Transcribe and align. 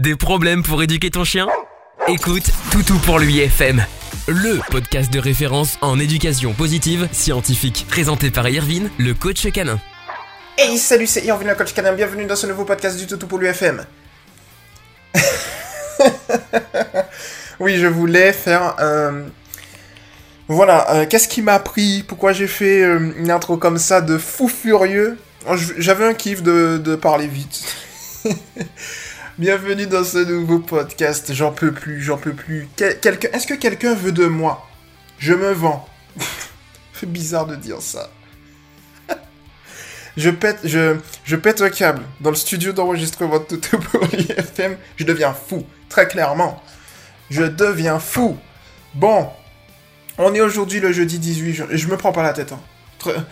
Des 0.00 0.16
problèmes 0.16 0.62
pour 0.62 0.82
éduquer 0.82 1.10
ton 1.10 1.24
chien? 1.24 1.46
Écoute 2.08 2.50
Toutou 2.72 2.96
pour 3.00 3.18
lui 3.18 3.40
FM, 3.40 3.84
le 4.28 4.58
podcast 4.70 5.12
de 5.12 5.18
référence 5.18 5.76
en 5.82 5.98
éducation 5.98 6.54
positive 6.54 7.06
scientifique, 7.12 7.84
présenté 7.86 8.30
par 8.30 8.48
Irvine, 8.48 8.88
le 8.96 9.12
coach 9.12 9.46
canin. 9.52 9.78
Hey 10.56 10.78
salut 10.78 11.06
c'est 11.06 11.22
Irvine 11.26 11.48
le 11.48 11.54
coach 11.54 11.74
canin, 11.74 11.92
bienvenue 11.92 12.24
dans 12.24 12.34
ce 12.34 12.46
nouveau 12.46 12.64
podcast 12.64 12.98
du 12.98 13.06
Toutou 13.06 13.26
pour 13.26 13.36
l'UFM. 13.36 13.84
oui 17.60 17.76
je 17.76 17.86
voulais 17.86 18.32
faire 18.32 18.76
un... 18.78 19.24
Voilà, 20.48 20.94
euh, 20.94 21.06
qu'est-ce 21.06 21.28
qui 21.28 21.42
m'a 21.42 21.58
pris? 21.58 22.04
Pourquoi 22.08 22.32
j'ai 22.32 22.46
fait 22.46 22.82
euh, 22.82 23.12
une 23.18 23.30
intro 23.30 23.58
comme 23.58 23.76
ça 23.76 24.00
de 24.00 24.16
fou 24.16 24.48
furieux? 24.48 25.18
J'avais 25.76 26.06
un 26.06 26.14
kiff 26.14 26.42
de 26.42 26.94
parler 26.96 27.26
vite. 27.26 27.66
Bienvenue 29.40 29.86
dans 29.86 30.04
ce 30.04 30.18
nouveau 30.18 30.58
podcast. 30.58 31.32
J'en 31.32 31.50
peux 31.50 31.72
plus, 31.72 32.02
j'en 32.02 32.18
peux 32.18 32.34
plus. 32.34 32.68
quelqu'un, 32.76 33.30
est-ce 33.32 33.46
que 33.46 33.54
quelqu'un 33.54 33.94
veut 33.94 34.12
de 34.12 34.26
moi? 34.26 34.68
Je 35.18 35.32
me 35.32 35.52
vends. 35.52 35.88
C'est 36.92 37.10
bizarre 37.10 37.46
de 37.46 37.56
dire 37.56 37.80
ça. 37.80 38.10
je 40.18 40.28
pète, 40.28 40.58
je, 40.64 41.36
pète 41.36 41.62
un 41.62 41.70
câble 41.70 42.02
dans 42.20 42.28
le 42.28 42.36
studio 42.36 42.72
d'enregistrement 42.72 43.38
de 43.38 43.56
tout 43.56 43.78
pour 43.78 44.04
l'IFM. 44.12 44.76
Je 44.96 45.04
deviens 45.04 45.32
fou, 45.32 45.64
très 45.88 46.06
clairement. 46.06 46.62
Je 47.30 47.44
deviens 47.44 47.98
fou. 47.98 48.36
Bon, 48.92 49.26
on 50.18 50.34
est 50.34 50.42
aujourd'hui 50.42 50.80
le 50.80 50.92
jeudi 50.92 51.18
18 51.18 51.54
juin. 51.54 51.66
Je 51.70 51.88
me 51.88 51.96
prends 51.96 52.12
pas 52.12 52.22
la 52.22 52.34
tête. 52.34 52.52
Hein. 52.52 53.24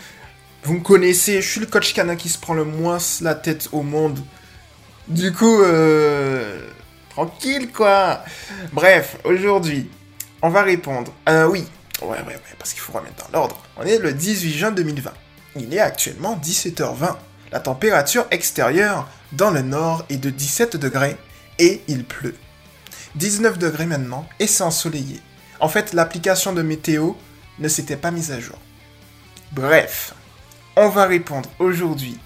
Vous 0.62 0.72
me 0.72 0.80
connaissez, 0.80 1.42
je 1.42 1.46
suis 1.46 1.60
le 1.60 1.66
coach 1.66 1.92
canin 1.92 2.16
qui 2.16 2.30
se 2.30 2.38
prend 2.38 2.54
le 2.54 2.64
moins 2.64 2.96
la 3.20 3.34
tête 3.34 3.68
au 3.72 3.82
monde. 3.82 4.18
Du 5.08 5.32
coup, 5.32 5.62
euh, 5.62 6.68
tranquille 7.08 7.72
quoi. 7.72 8.22
Bref, 8.72 9.16
aujourd'hui, 9.24 9.90
on 10.42 10.50
va 10.50 10.62
répondre. 10.62 11.14
Euh, 11.30 11.46
oui, 11.46 11.64
ouais, 12.02 12.08
ouais, 12.08 12.18
ouais, 12.26 12.40
parce 12.58 12.74
qu'il 12.74 12.82
faut 12.82 12.92
remettre 12.92 13.26
dans 13.26 13.38
l'ordre. 13.38 13.58
On 13.78 13.84
est 13.84 13.98
le 13.98 14.12
18 14.12 14.52
juin 14.52 14.70
2020. 14.70 15.10
Il 15.56 15.72
est 15.72 15.80
actuellement 15.80 16.36
17h20. 16.36 17.16
La 17.52 17.60
température 17.60 18.26
extérieure 18.30 19.08
dans 19.32 19.50
le 19.50 19.62
nord 19.62 20.04
est 20.10 20.18
de 20.18 20.28
17 20.28 20.76
degrés 20.76 21.16
et 21.58 21.80
il 21.88 22.04
pleut. 22.04 22.36
19 23.14 23.56
degrés 23.58 23.86
maintenant 23.86 24.28
et 24.38 24.46
c'est 24.46 24.62
ensoleillé. 24.62 25.22
En 25.60 25.70
fait, 25.70 25.94
l'application 25.94 26.52
de 26.52 26.60
météo 26.60 27.12
ne 27.58 27.68
s'était 27.68 27.96
pas 27.96 28.10
mise 28.10 28.30
à 28.30 28.40
jour. 28.40 28.58
Bref, 29.52 30.12
on 30.76 30.90
va 30.90 31.06
répondre 31.06 31.48
aujourd'hui 31.58 32.18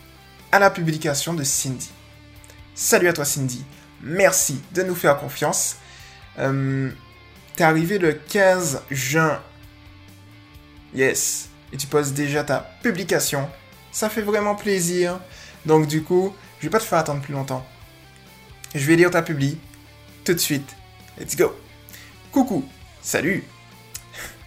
à 0.50 0.58
la 0.58 0.70
publication 0.70 1.32
de 1.32 1.44
Cindy. 1.44 1.90
Salut 2.74 3.08
à 3.08 3.12
toi 3.12 3.26
Cindy, 3.26 3.64
merci 4.02 4.62
de 4.72 4.82
nous 4.82 4.94
faire 4.94 5.18
confiance. 5.18 5.76
Euh, 6.38 6.90
T'es 7.54 7.64
arrivé 7.64 7.98
le 7.98 8.14
15 8.14 8.82
juin. 8.90 9.42
Yes. 10.94 11.50
Et 11.70 11.76
tu 11.76 11.86
poses 11.86 12.14
déjà 12.14 12.44
ta 12.44 12.70
publication. 12.82 13.48
Ça 13.90 14.08
fait 14.08 14.22
vraiment 14.22 14.54
plaisir. 14.54 15.20
Donc 15.66 15.86
du 15.86 16.02
coup, 16.02 16.34
je 16.60 16.66
vais 16.66 16.70
pas 16.70 16.78
te 16.78 16.84
faire 16.84 16.98
attendre 16.98 17.20
plus 17.20 17.34
longtemps. 17.34 17.66
Je 18.74 18.86
vais 18.86 18.96
lire 18.96 19.10
ta 19.10 19.20
publi 19.20 19.58
tout 20.24 20.32
de 20.32 20.38
suite. 20.38 20.74
Let's 21.18 21.36
go. 21.36 21.54
Coucou. 22.30 22.64
Salut. 23.02 23.44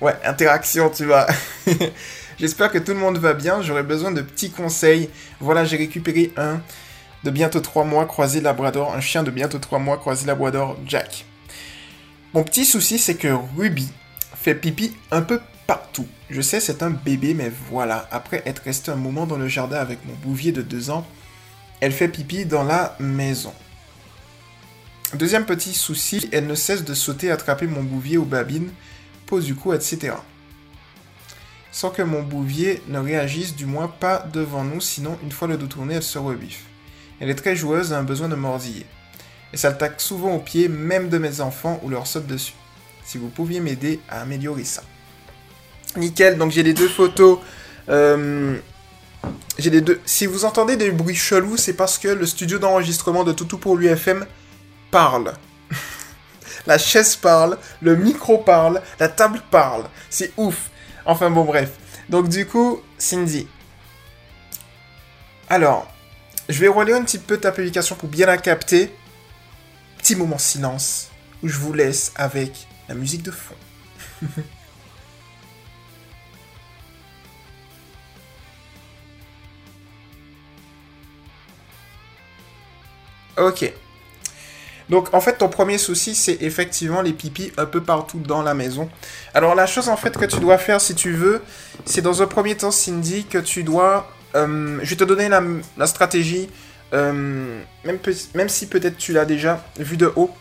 Ouais, 0.01 0.13
interaction, 0.25 0.89
tu 0.89 1.05
vois. 1.05 1.25
J'espère 2.37 2.69
que 2.69 2.77
tout 2.77 2.91
le 2.91 2.99
monde 2.99 3.17
va 3.17 3.33
bien. 3.33 3.61
J'aurais 3.61 3.81
besoin 3.81 4.11
de 4.11 4.21
petits 4.21 4.51
conseils. 4.51 5.09
Voilà, 5.39 5.63
j'ai 5.63 5.77
récupéré 5.77 6.33
un 6.35 6.59
de 7.25 7.31
bientôt 7.31 7.59
3 7.59 7.85
mois 7.85 8.05
croisé 8.05 8.39
labrador, 8.39 8.93
un 8.93 9.01
chien 9.01 9.23
de 9.23 9.31
bientôt 9.31 9.57
3 9.57 9.79
mois 9.79 9.97
croisé 9.97 10.27
labrador 10.27 10.77
Jack. 10.85 11.25
Mon 12.35 12.43
petit 12.43 12.65
souci 12.65 12.99
c'est 12.99 13.15
que 13.15 13.29
Ruby 13.57 13.89
fait 14.35 14.53
pipi 14.53 14.95
un 15.09 15.23
peu 15.23 15.41
partout. 15.65 16.05
Je 16.29 16.39
sais 16.39 16.59
c'est 16.59 16.83
un 16.83 16.91
bébé 16.91 17.33
mais 17.33 17.51
voilà, 17.71 18.07
après 18.11 18.43
être 18.45 18.61
resté 18.61 18.91
un 18.91 18.95
moment 18.95 19.25
dans 19.25 19.37
le 19.37 19.47
jardin 19.47 19.77
avec 19.77 20.05
mon 20.05 20.13
bouvier 20.13 20.51
de 20.51 20.61
2 20.61 20.91
ans, 20.91 21.03
elle 21.81 21.91
fait 21.91 22.09
pipi 22.09 22.45
dans 22.45 22.63
la 22.63 22.95
maison. 22.99 23.53
Deuxième 25.15 25.45
petit 25.45 25.73
souci, 25.73 26.29
elle 26.31 26.45
ne 26.45 26.55
cesse 26.55 26.83
de 26.83 26.93
sauter, 26.93 27.31
attraper 27.31 27.65
mon 27.65 27.81
bouvier 27.81 28.19
ou 28.19 28.25
babine, 28.25 28.69
pose 29.25 29.45
du 29.45 29.55
coup, 29.55 29.73
etc. 29.73 30.13
Sans 31.71 31.89
que 31.89 32.03
mon 32.03 32.21
bouvier 32.21 32.83
ne 32.87 32.99
réagisse, 32.99 33.55
du 33.55 33.65
moins 33.65 33.87
pas 33.87 34.27
devant 34.31 34.63
nous, 34.63 34.81
sinon 34.81 35.17
une 35.23 35.31
fois 35.31 35.47
le 35.47 35.57
dos 35.57 35.67
tourné, 35.67 35.95
elle 35.95 36.03
se 36.03 36.19
rebiffe. 36.19 36.65
Elle 37.19 37.29
est 37.29 37.35
très 37.35 37.55
joueuse 37.55 37.91
et 37.91 37.95
a 37.95 37.99
un 37.99 38.03
besoin 38.03 38.29
de 38.29 38.35
mordiller. 38.35 38.85
Et 39.53 39.57
ça 39.57 39.71
le 39.71 40.01
souvent 40.01 40.35
au 40.35 40.39
pied, 40.39 40.67
même 40.67 41.09
de 41.09 41.17
mes 41.17 41.41
enfants, 41.41 41.79
ou 41.83 41.89
leur 41.89 42.07
saute 42.07 42.27
dessus. 42.27 42.53
Si 43.05 43.17
vous 43.17 43.29
pouviez 43.29 43.59
m'aider 43.59 43.99
à 44.09 44.21
améliorer 44.21 44.63
ça. 44.63 44.83
Nickel, 45.95 46.37
donc 46.37 46.51
j'ai 46.51 46.63
les 46.63 46.73
deux 46.73 46.89
photos. 46.89 47.39
Euh, 47.87 48.57
j'ai 49.57 49.69
les 49.69 49.81
deux. 49.81 50.01
Si 50.05 50.25
vous 50.25 50.43
entendez 50.43 50.75
des 50.75 50.91
bruits 50.91 51.15
chelous, 51.15 51.57
c'est 51.57 51.73
parce 51.73 51.97
que 51.97 52.07
le 52.07 52.25
studio 52.25 52.59
d'enregistrement 52.59 53.23
de 53.23 53.31
Toutou 53.31 53.57
pour 53.57 53.77
l'UFM 53.77 54.25
parle. 54.91 55.33
la 56.65 56.77
chaise 56.77 57.15
parle, 57.15 57.57
le 57.81 57.95
micro 57.95 58.39
parle, 58.39 58.81
la 58.99 59.07
table 59.07 59.41
parle. 59.51 59.85
C'est 60.09 60.33
ouf. 60.37 60.69
Enfin 61.05 61.29
bon, 61.29 61.45
bref. 61.45 61.71
Donc 62.09 62.27
du 62.27 62.45
coup, 62.45 62.81
Cindy. 62.97 63.47
Alors, 65.47 65.87
je 66.49 66.59
vais 66.59 66.67
relire 66.67 66.95
un 66.95 67.03
petit 67.03 67.17
peu 67.17 67.37
ta 67.37 67.51
publication 67.51 67.95
pour 67.95 68.09
bien 68.09 68.27
la 68.27 68.37
capter. 68.37 68.93
Petit 69.97 70.15
moment 70.15 70.37
silence 70.37 71.09
où 71.41 71.47
je 71.47 71.57
vous 71.57 71.73
laisse 71.73 72.11
avec 72.15 72.67
la 72.87 72.93
musique 72.95 73.23
de 73.23 73.31
fond. 73.31 73.55
ok. 83.37 83.73
Donc 84.87 85.11
en 85.15 85.21
fait 85.21 85.39
ton 85.39 85.49
premier 85.49 85.79
souci 85.79 86.13
c'est 86.13 86.37
effectivement 86.41 87.01
les 87.01 87.13
pipis 87.13 87.51
un 87.57 87.65
peu 87.65 87.81
partout 87.81 88.19
dans 88.19 88.43
la 88.43 88.53
maison. 88.53 88.87
Alors 89.33 89.55
la 89.55 89.65
chose 89.65 89.89
en 89.89 89.97
fait 89.97 90.15
que 90.15 90.25
tu 90.25 90.39
dois 90.39 90.59
faire 90.59 90.79
si 90.79 90.93
tu 90.93 91.11
veux, 91.13 91.41
c'est 91.85 92.03
dans 92.03 92.21
un 92.21 92.27
premier 92.27 92.55
temps 92.55 92.69
Cindy 92.69 93.25
que 93.25 93.39
tu 93.39 93.63
dois 93.63 94.14
euh, 94.35 94.79
je 94.83 94.89
vais 94.89 94.95
te 94.95 95.03
donner 95.03 95.29
la, 95.29 95.87
stratégie, 95.87 96.49
euh, 96.93 97.61
même, 97.83 97.99
même, 98.33 98.49
si 98.49 98.67
peut-être 98.67 98.97
tu 98.97 99.13
l'as 99.13 99.25
déjà 99.25 99.63
vu 99.79 99.97
de 99.97 100.11
haut, 100.15 100.31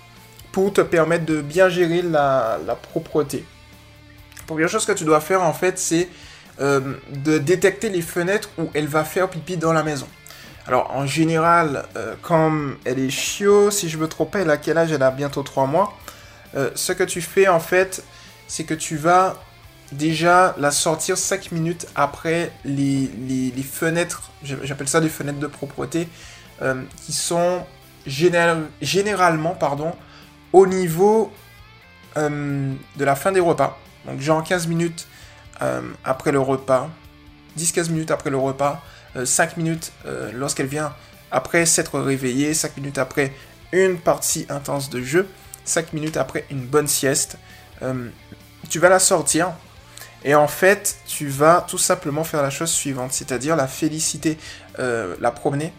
pour 0.52 0.72
te 0.72 0.80
permettre 0.80 1.24
de 1.24 1.40
bien 1.40 1.68
gérer 1.68 2.02
la, 2.02 2.58
propreté. 2.92 3.44
La 4.38 4.44
première 4.46 4.68
chose 4.68 4.84
que 4.84 4.92
tu 4.92 5.04
dois 5.04 5.20
faire 5.20 5.42
en 5.42 5.52
fait, 5.52 5.78
c'est 5.78 6.08
euh, 6.60 6.94
de 7.10 7.38
détecter 7.38 7.88
les 7.88 8.02
fenêtres 8.02 8.50
où 8.58 8.70
elle 8.74 8.86
va 8.86 9.04
faire 9.04 9.28
pipi 9.28 9.56
dans 9.56 9.72
la 9.72 9.82
maison. 9.82 10.06
Alors 10.66 10.94
en 10.94 11.06
général, 11.06 11.84
comme 12.22 12.78
elle 12.86 12.98
est 12.98 13.10
chiot, 13.10 13.70
si 13.70 13.90
je 13.90 13.98
me 13.98 14.08
trompe 14.08 14.30
pas, 14.30 14.40
elle 14.40 14.50
a 14.50 14.56
quel 14.56 14.78
âge? 14.78 14.92
Elle 14.92 15.02
a 15.02 15.10
bientôt 15.10 15.42
3 15.42 15.66
mois. 15.66 15.98
ce 16.74 16.92
que 16.92 17.04
tu 17.04 17.20
fais 17.20 17.48
en 17.48 17.60
fait, 17.60 18.02
c'est 18.48 18.64
que 18.64 18.72
tu 18.72 18.96
vas 18.96 19.36
déjà 19.96 20.54
la 20.58 20.70
sortir 20.70 21.16
5 21.16 21.52
minutes 21.52 21.86
après 21.94 22.52
les, 22.64 23.52
fenêtres, 23.62 24.30
j'appelle 24.42 24.88
ça 24.88 25.00
des 25.00 25.08
fenêtres 25.08 25.38
de 25.38 25.46
propreté, 25.46 26.08
euh, 26.62 26.82
qui 27.04 27.12
sont 27.12 27.64
généralement 28.06 29.54
pardon, 29.54 29.92
au 30.52 30.66
niveau 30.66 31.32
euh, 32.16 32.72
de 32.96 33.04
la 33.04 33.16
fin 33.16 33.32
des 33.32 33.40
repas. 33.40 33.78
Donc 34.06 34.20
genre 34.20 34.42
15 34.42 34.66
minutes 34.66 35.06
euh, 35.62 35.80
après 36.04 36.32
le 36.32 36.40
repas, 36.40 36.90
10-15 37.58 37.90
minutes 37.90 38.10
après 38.10 38.30
le 38.30 38.38
repas, 38.38 38.82
5 39.24 39.56
minutes 39.58 39.92
lorsqu'elle 40.32 40.66
vient 40.66 40.92
après 41.30 41.66
s'être 41.66 42.00
réveillée, 42.00 42.52
5 42.52 42.76
minutes 42.78 42.98
après 42.98 43.32
une 43.70 43.96
partie 43.96 44.44
intense 44.48 44.90
de 44.90 45.00
jeu, 45.00 45.28
5 45.64 45.92
minutes 45.92 46.16
après 46.16 46.44
une 46.50 46.66
bonne 46.66 46.88
sieste. 46.88 47.38
tu 48.68 48.80
vas 48.80 48.88
la 48.88 48.98
sortir 48.98 49.52
et 50.24 50.34
en 50.34 50.48
fait, 50.48 50.96
tu 51.06 51.28
vas 51.28 51.64
tout 51.68 51.78
simplement 51.78 52.24
faire 52.24 52.42
la 52.42 52.50
chose 52.50 52.70
suivante, 52.70 53.12
c'est-à-dire 53.12 53.56
la 53.56 53.68
féliciter, 53.68 54.38
euh, 54.78 55.14
la 55.20 55.30
promener, 55.30 55.72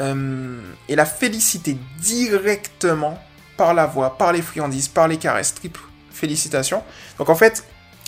euh, 0.00 0.60
et 0.88 0.94
la 0.94 1.06
féliciter 1.06 1.78
directement 1.98 3.18
par 3.56 3.74
la 3.74 3.86
voix, 3.86 4.16
par 4.16 4.32
les 4.32 4.42
friandises, 4.42 4.88
par 4.88 5.08
les 5.08 5.16
caresses. 5.16 5.54
Triple 5.54 5.80
félicitations. 6.18 6.82
Donc 7.18 7.30
en 7.30 7.34
fait, 7.34 7.64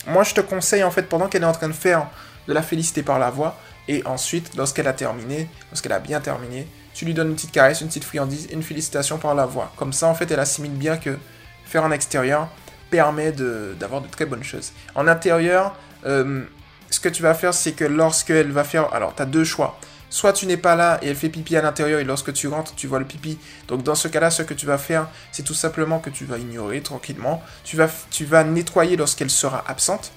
moi 0.06 0.24
je 0.24 0.34
te 0.34 0.40
conseille 0.40 0.82
en 0.82 0.90
fait 0.90 1.04
pendant 1.04 1.28
qu'elle 1.28 1.42
est 1.42 1.46
en 1.46 1.52
train 1.52 1.68
de 1.68 1.72
faire 1.72 2.08
de 2.48 2.52
la 2.52 2.62
féliciter 2.62 3.02
par 3.02 3.18
la 3.18 3.30
voix, 3.30 3.56
et 3.88 4.02
ensuite 4.04 4.56
lorsqu'elle 4.56 4.88
a 4.88 4.92
terminé, 4.92 5.48
lorsqu'elle 5.70 5.92
a 5.92 6.00
bien 6.00 6.20
terminé, 6.20 6.66
tu 6.92 7.04
lui 7.04 7.14
donnes 7.14 7.28
une 7.28 7.34
petite 7.34 7.52
caresse, 7.52 7.80
une 7.80 7.88
petite 7.88 8.04
friandise, 8.04 8.48
une 8.52 8.62
félicitation 8.62 9.18
par 9.18 9.34
la 9.34 9.46
voix. 9.46 9.72
Comme 9.76 9.92
ça 9.92 10.08
en 10.08 10.14
fait 10.14 10.30
elle 10.30 10.40
assimile 10.40 10.72
bien 10.72 10.96
que 10.96 11.16
faire 11.64 11.84
en 11.84 11.92
extérieur, 11.92 12.48
permet 12.90 13.32
d'avoir 13.32 14.02
de, 14.02 14.08
très 14.08 14.26
bonnes 14.26 14.44
choses. 14.44 14.72
En 14.94 15.06
intérieur, 15.06 15.74
euh, 16.06 16.44
ce 16.90 17.00
que 17.00 17.08
tu 17.08 17.22
vas 17.22 17.34
faire, 17.34 17.54
c'est 17.54 17.72
que 17.72 17.84
lorsqu'elle 17.84 18.50
va 18.50 18.64
faire... 18.64 18.92
Alors, 18.92 19.14
tu 19.14 19.22
as 19.22 19.26
deux 19.26 19.44
choix. 19.44 19.78
soit 20.10 20.32
tu 20.32 20.46
n'es 20.46 20.56
pas 20.56 20.74
là 20.74 20.98
et 21.02 21.08
elle 21.08 21.16
fait 21.16 21.28
pipi 21.28 21.56
à 21.56 21.62
l'intérieur 21.62 22.00
et 22.00 22.04
lorsque 22.04 22.32
tu 22.32 22.48
rentres, 22.48 22.74
tu 22.74 22.86
vois 22.86 22.98
le 22.98 23.04
pipi. 23.04 23.38
Donc 23.68 23.84
dans 23.84 23.94
ce 23.94 24.08
cas-là, 24.08 24.30
ce 24.30 24.42
que 24.42 24.54
tu 24.54 24.66
vas 24.66 24.78
faire, 24.78 25.08
c'est 25.30 25.44
tout 25.44 25.54
simplement 25.54 26.00
que 26.00 26.10
tu 26.10 26.24
vas 26.24 26.38
ignorer 26.38 26.80
tranquillement. 26.80 27.42
Tu 27.62 27.76
vas, 27.76 27.88
tu 28.10 28.24
vas 28.24 28.42
nettoyer 28.42 28.96
lorsqu'elle 28.96 29.30
sera 29.30 29.64
absente. 29.68 30.12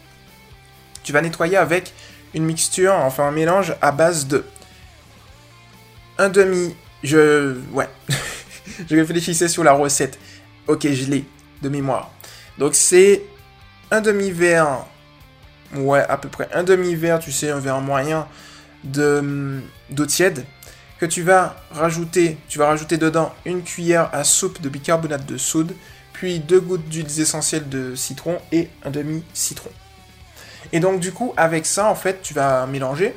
Tu 1.04 1.14
vas 1.14 1.22
nettoyer 1.22 1.58
avec 1.58 1.94
une 2.34 2.46
mixture, 2.46 2.94
enfin 2.94 3.28
un 3.28 3.32
mélange 3.32 3.76
à 3.82 3.92
base 3.92 4.28
de 4.28 4.44
un 6.18 6.30
demi... 6.30 6.76
Je... 7.04 7.56
Ouais. 7.72 7.90
je 8.90 8.96
réfléchissais 8.96 9.48
sur 9.48 9.64
la 9.64 9.74
recette. 9.74 10.18
Ok, 10.68 10.88
je 10.90 11.06
l'ai 11.10 11.26
de 11.62 11.70
mémoire. 11.70 12.13
Donc 12.58 12.76
c'est 12.76 13.24
un 13.92 14.02
demi-verre... 14.02 14.86
Ouais, 15.76 16.06
à 16.08 16.18
peu 16.18 16.30
près 16.30 16.48
un 16.54 16.64
demi-verre, 16.64 17.18
tu 17.18 17.32
sais, 17.32 17.50
un 17.50 17.60
verre 17.60 17.82
moyen 17.82 18.28
de 18.84 19.60
d'eau 19.90 20.06
tiède 20.06 20.46
que 21.00 21.06
tu 21.06 21.24
vas 21.24 21.56
rajouter, 21.72 22.38
tu 22.48 22.60
vas 22.60 22.68
rajouter 22.68 22.98
dedans 22.98 23.34
une 23.46 23.64
cuillère 23.64 24.10
à 24.14 24.24
soupe 24.24 24.62
de 24.62 24.70
bicarbonate 24.70 25.26
de 25.26 25.38
soude, 25.38 25.74
puis 26.14 26.40
deux 26.40 26.60
gouttes 26.60 26.88
d'huile 26.88 27.20
essentielles 27.20 27.68
de 27.68 27.96
citron 27.96 28.38
et 28.52 28.70
un 28.86 28.92
demi 28.92 29.24
citron. 29.34 29.70
Et 30.72 30.80
donc 30.80 31.00
du 31.00 31.12
coup, 31.12 31.34
avec 31.36 31.66
ça, 31.66 31.88
en 31.88 31.96
fait, 31.96 32.22
tu 32.22 32.34
vas 32.34 32.66
mélanger, 32.68 33.16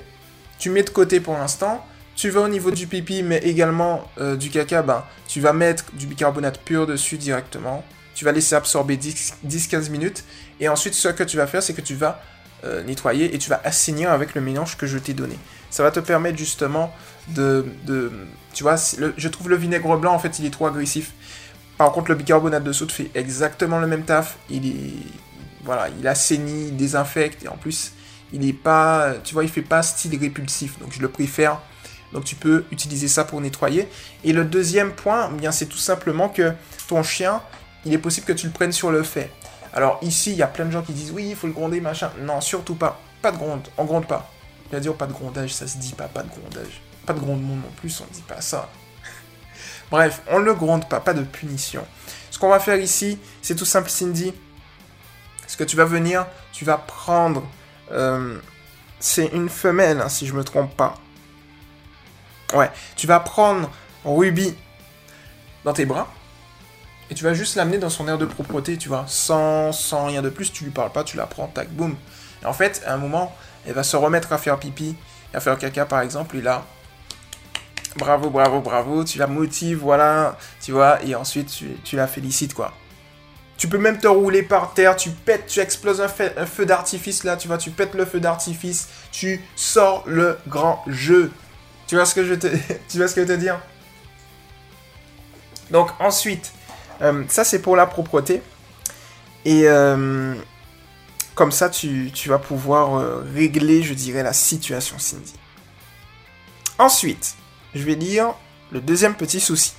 tu 0.59 0.71
mets 0.71 0.82
de 0.82 0.91
côté 0.91 1.21
pour 1.21 1.35
l'instant, 1.35 1.85
tu 2.17 2.31
vas 2.31 2.41
au 2.41 2.49
niveau 2.49 2.71
du 2.71 2.87
pipi, 2.87 3.23
mais 3.23 3.39
également 3.39 4.11
euh, 4.19 4.35
du 4.37 4.50
caca, 4.50 4.82
ben, 4.82 5.05
tu 5.29 5.41
vas 5.41 5.53
mettre 5.53 5.85
du 5.93 6.06
bicarbonate 6.06 6.59
pur 6.61 6.87
dessus 6.87 7.19
directement, 7.19 7.85
tu 8.17 8.25
vas 8.25 8.33
laisser 8.33 8.55
absorber 8.55 8.97
10-15 8.97 9.91
minutes, 9.91 10.25
et 10.59 10.69
ensuite 10.69 10.95
ce 10.95 11.09
que 11.09 11.23
tu 11.23 11.37
vas 11.37 11.47
faire, 11.47 11.63
c'est 11.63 11.75
que 11.75 11.83
tu 11.83 11.95
vas 11.95 12.23
euh, 12.65 12.83
nettoyer 12.83 13.35
et 13.35 13.39
tu 13.39 13.51
vas 13.51 13.61
assainir 13.63 14.11
avec 14.11 14.35
le 14.35 14.41
mélange 14.41 14.79
que 14.79 14.87
je 14.87 14.97
t'ai 14.97 15.13
donné. 15.13 15.39
Ça 15.69 15.83
va 15.83 15.91
te 15.91 16.01
permettre 16.01 16.39
justement 16.39 16.93
de... 17.29 17.67
tu 18.55 18.63
vois, 18.63 18.77
je 19.17 19.29
trouve 19.29 19.51
le 19.51 19.57
vinaigre 19.57 19.99
blanc, 19.99 20.15
en 20.15 20.19
fait, 20.19 20.39
il 20.39 20.47
est 20.47 20.51
trop 20.51 20.67
agressif. 20.67 21.13
Par 21.77 21.93
contre, 21.93 22.09
le 22.09 22.15
bicarbonate 22.15 22.65
de 22.65 22.73
soude 22.73 22.91
fait 22.91 23.11
exactement 23.15 23.79
le 23.79 23.87
même 23.87 24.05
taf. 24.05 24.39
Il 24.49 24.67
est... 24.67 24.95
Voilà, 25.65 25.89
il 26.01 26.09
assainit, 26.09 26.69
il 26.69 26.77
désinfecte, 26.77 27.45
et 27.45 27.49
en 27.49 27.59
plus, 27.59 27.93
il 28.33 28.49
est 28.49 28.55
pas... 28.55 29.13
Tu 29.25 29.35
vois, 29.35 29.45
il 29.45 29.51
fait 29.51 29.61
pas 29.61 29.83
style 29.83 30.19
répulsif, 30.19 30.79
donc 30.79 30.95
je 30.95 31.03
le 31.03 31.09
préfère. 31.09 31.61
Donc 32.15 32.25
tu 32.25 32.35
peux 32.35 32.65
utiliser 32.71 33.09
ça 33.09 33.25
pour 33.25 33.43
nettoyer. 33.43 33.89
Et 34.25 34.33
le 34.33 34.45
deuxième 34.45 34.93
point, 34.93 35.29
eh 35.31 35.37
bien 35.39 35.53
c'est 35.53 35.67
tout 35.67 35.77
simplement 35.77 36.31
que 36.31 36.53
ton 36.89 37.03
chien, 37.03 37.43
il 37.87 37.94
est 37.94 37.99
possible 37.99 38.27
que 38.27 38.33
tu 38.33 38.47
le 38.47 38.53
prennes 38.53 38.73
sur 38.73 38.91
le 38.91 39.03
fait. 39.05 39.31
Alors 39.73 39.99
ici, 40.03 40.33
il 40.33 40.37
y 40.37 40.43
a 40.43 40.49
plein 40.49 40.65
de 40.65 40.73
gens 40.73 40.83
qui 40.83 40.93
disent 40.93 41.12
oui, 41.12 41.29
il 41.31 41.37
faut 41.37 41.47
le 41.47 41.53
gronder, 41.53 41.81
machin. 41.81 42.11
Non, 42.21 42.41
surtout 42.41 42.75
pas. 42.75 43.00
Pas 43.23 43.31
de 43.31 43.37
gronde. 43.37 43.67
On 43.79 43.85
gronde 43.85 44.06
pas. 44.06 44.29
à 44.73 44.81
dire 44.81 44.94
pas 44.94 45.06
de 45.06 45.12
grondage, 45.12 45.55
ça 45.55 45.69
se 45.69 45.79
dit 45.79 45.93
pas, 45.93 46.09
pas 46.09 46.25
de 46.25 46.29
grondage. 46.29 46.83
Pas 47.06 47.12
de 47.12 47.21
grondement 47.21 47.55
non 47.55 47.71
plus, 47.77 48.00
on 48.00 48.12
dit 48.12 48.23
pas 48.23 48.41
ça. 48.41 48.69
Bref, 49.91 50.21
on 50.29 50.38
le 50.38 50.53
gronde 50.55 50.88
pas, 50.88 50.99
pas 50.99 51.15
de 51.15 51.23
punition. 51.23 51.87
Ce 52.33 52.38
qu'on 52.38 52.49
va 52.49 52.59
faire 52.59 52.77
ici, 52.77 53.19
c'est 53.41 53.55
tout 53.55 53.65
simple, 53.65 53.89
Cindy. 53.89 54.35
Ce 55.47 55.56
que 55.56 55.65
tu 55.65 55.77
vas 55.77 55.85
venir, 55.85 56.27
tu 56.53 56.65
vas 56.65 56.79
prendre. 56.79 57.44
Euh, 57.93 58.41
c'est 58.99 59.27
une 59.29 59.49
femelle, 59.49 60.00
hein, 60.00 60.09
si 60.09 60.27
je 60.27 60.35
me 60.35 60.43
trompe 60.43 60.77
pas. 60.77 60.99
Ouais, 62.53 62.71
tu 62.97 63.06
vas 63.06 63.21
prendre 63.21 63.71
Ruby 64.05 64.55
dans 65.65 65.73
tes 65.73 65.85
bras 65.85 66.12
et 67.11 67.14
tu 67.14 67.25
vas 67.25 67.35
juste 67.35 67.55
l'amener 67.56 67.79
dans 67.79 67.91
son 67.91 68.08
air 68.08 68.19
de 68.19 68.26
propreté, 68.26 68.76
tu 68.76 68.88
vois, 68.88 69.05
sans, 69.06 69.73
rien 70.06 70.23
de 70.23 70.29
plus, 70.29 70.53
tu 70.53 70.64
lui 70.64 70.70
parles 70.70 70.93
pas, 70.93 71.05
tu 71.05 71.17
la 71.17 71.26
prends, 71.26 71.47
tac, 71.47 71.69
boum. 71.70 71.94
Et 72.43 72.47
en 72.47 72.53
fait, 72.53 72.82
à 72.87 72.94
un 72.94 72.97
moment, 72.97 73.35
elle 73.67 73.75
va 73.75 73.82
se 73.82 73.97
remettre 73.97 74.32
à 74.32 74.38
faire 74.38 74.58
pipi, 74.58 74.97
à 75.32 75.41
faire 75.41 75.58
caca 75.58 75.87
par 75.87 76.00
exemple, 76.00 76.37
et 76.37 76.43
là, 76.43 76.64
bravo, 77.97 78.31
bravo, 78.31 78.61
bravo, 78.61 79.05
tu 79.05 79.19
la 79.19 79.26
motives, 79.26 79.79
voilà, 79.79 80.37
tu 80.61 80.73
vois, 80.73 81.03
et 81.05 81.14
ensuite 81.14 81.53
tu, 81.85 81.97
la 81.97 82.06
félicites, 82.06 82.55
quoi. 82.55 82.73
Tu 83.56 83.69
peux 83.69 83.79
même 83.79 83.99
te 83.99 84.06
rouler 84.06 84.43
par 84.43 84.75
terre, 84.75 84.97
tu 84.97 85.11
pètes, 85.11 85.47
tu 85.47 85.61
exploses 85.61 86.03
un, 86.03 86.08
un 86.37 86.47
feu 86.47 86.67
d'artifice 86.67 87.25
là, 87.25 87.37
tu 87.37 87.49
vois, 87.49 87.56
tu 87.56 87.70
pètes 87.70 87.94
le 87.94 88.05
feu 88.05 88.20
d'artifice, 88.20 88.88
tu 89.12 89.43
sors 89.55 90.03
le 90.06 90.38
grand 90.47 90.85
jeu. 90.88 91.32
Tu 91.87 91.94
vois 91.94 92.05
ce 92.05 92.14
que 92.14 92.25
je 92.25 92.35
te, 92.35 92.49
tu 92.88 92.99
vois 92.99 93.08
ce 93.08 93.14
que 93.14 93.23
je 93.23 93.26
veux 93.26 93.35
te 93.35 93.41
dire? 93.41 93.58
Donc 95.70 95.91
ensuite, 95.99 96.53
euh, 97.02 97.25
ça 97.28 97.44
c'est 97.44 97.60
pour 97.60 97.76
la 97.76 97.87
propreté. 97.87 98.43
Et 99.46 99.69
euh, 99.69 100.34
comme 101.37 101.52
ça, 101.52 101.70
tu, 101.70 102.10
vas 102.26 102.38
pouvoir 102.38 102.96
euh, 102.96 103.25
régler, 103.32 103.82
je 103.82 103.94
dirais, 103.94 104.25
la 104.25 104.32
situation, 104.32 104.98
Cindy. 104.98 105.34
Ensuite, 106.78 107.37
je 107.72 107.82
vais 107.84 107.94
dire 107.94 108.34
le 108.72 108.81
deuxième 108.81 109.14
petit 109.14 109.38
souci. 109.38 109.75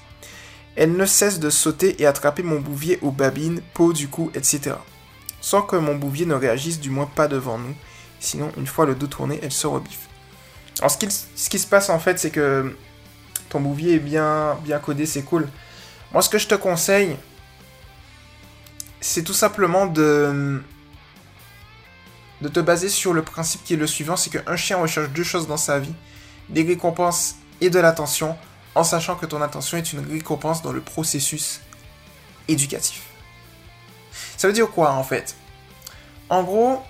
Elle 0.78 0.96
ne 0.96 1.06
cesse 1.06 1.40
de 1.40 1.50
sauter 1.50 2.02
et 2.02 2.06
attraper 2.06 2.44
mon 2.44 2.62
bouvier 2.62 2.98
aux 3.02 3.12
babines, 3.12 3.62
peau 3.74 3.92
du 3.92 4.08
cou, 4.08 4.32
etc. 4.36 4.76
Sans 5.42 5.64
que 5.64 5.76
mon 5.76 5.96
bouvier 5.96 6.26
ne 6.26 6.36
réagisse, 6.36 6.80
du 6.80 6.90
moins 6.90 7.10
pas 7.14 7.28
devant 7.28 7.58
nous. 7.58 7.76
Sinon, 8.22 8.52
une 8.56 8.68
fois 8.68 8.86
le 8.86 8.96
dos 8.96 9.08
tourné, 9.08 9.40
elle 9.44 9.52
se 9.52 9.68
rebiffe. 9.68 10.08
Alors, 10.80 10.92
ce 10.92 11.50
qui, 11.50 11.60
se 11.60 11.68
passe 11.68 11.90
en 11.90 12.00
fait, 12.00 12.20
c'est 12.20 12.32
que 12.32 12.74
ton 13.50 13.60
bouvier 13.60 13.96
est 13.96 14.00
bien 14.00 14.56
codé, 14.82 15.06
c'est 15.06 15.24
cool. 15.24 15.50
Moi, 16.14 16.22
ce 16.22 16.30
que 16.30 16.38
je 16.38 16.48
te 16.48 16.56
conseille, 16.56 17.18
c'est 19.02 19.24
tout 19.24 19.34
simplement 19.34 19.86
de, 19.86 20.62
de 22.42 22.48
te 22.48 22.60
baser 22.60 22.90
sur 22.90 23.14
le 23.14 23.22
principe 23.22 23.64
qui 23.64 23.74
est 23.74 23.78
le 23.78 23.88
suivant 23.88 24.16
c'est 24.16 24.30
qu'un 24.30 24.56
chien 24.56 24.78
recherche 24.78 25.10
deux 25.10 25.24
choses 25.24 25.48
dans 25.48 25.58
sa 25.58 25.80
vie 25.80 25.94
des 26.50 26.64
récompenses 26.64 27.36
et 27.62 27.70
de 27.70 27.80
l'attention, 27.80 28.38
en 28.76 28.84
sachant 28.84 29.16
que 29.16 29.26
ton 29.26 29.42
attention 29.42 29.78
est 29.78 29.92
une 29.92 30.00
récompense 30.12 30.62
dans 30.62 30.72
le 30.72 30.82
processus 30.82 31.62
éducatif. 32.48 33.04
Ça 34.38 34.48
veut 34.48 34.54
dire 34.54 34.70
quoi 34.70 34.94
en 34.94 35.04
fait? 35.04 35.36
En 36.30 36.44
gros, 36.44 36.84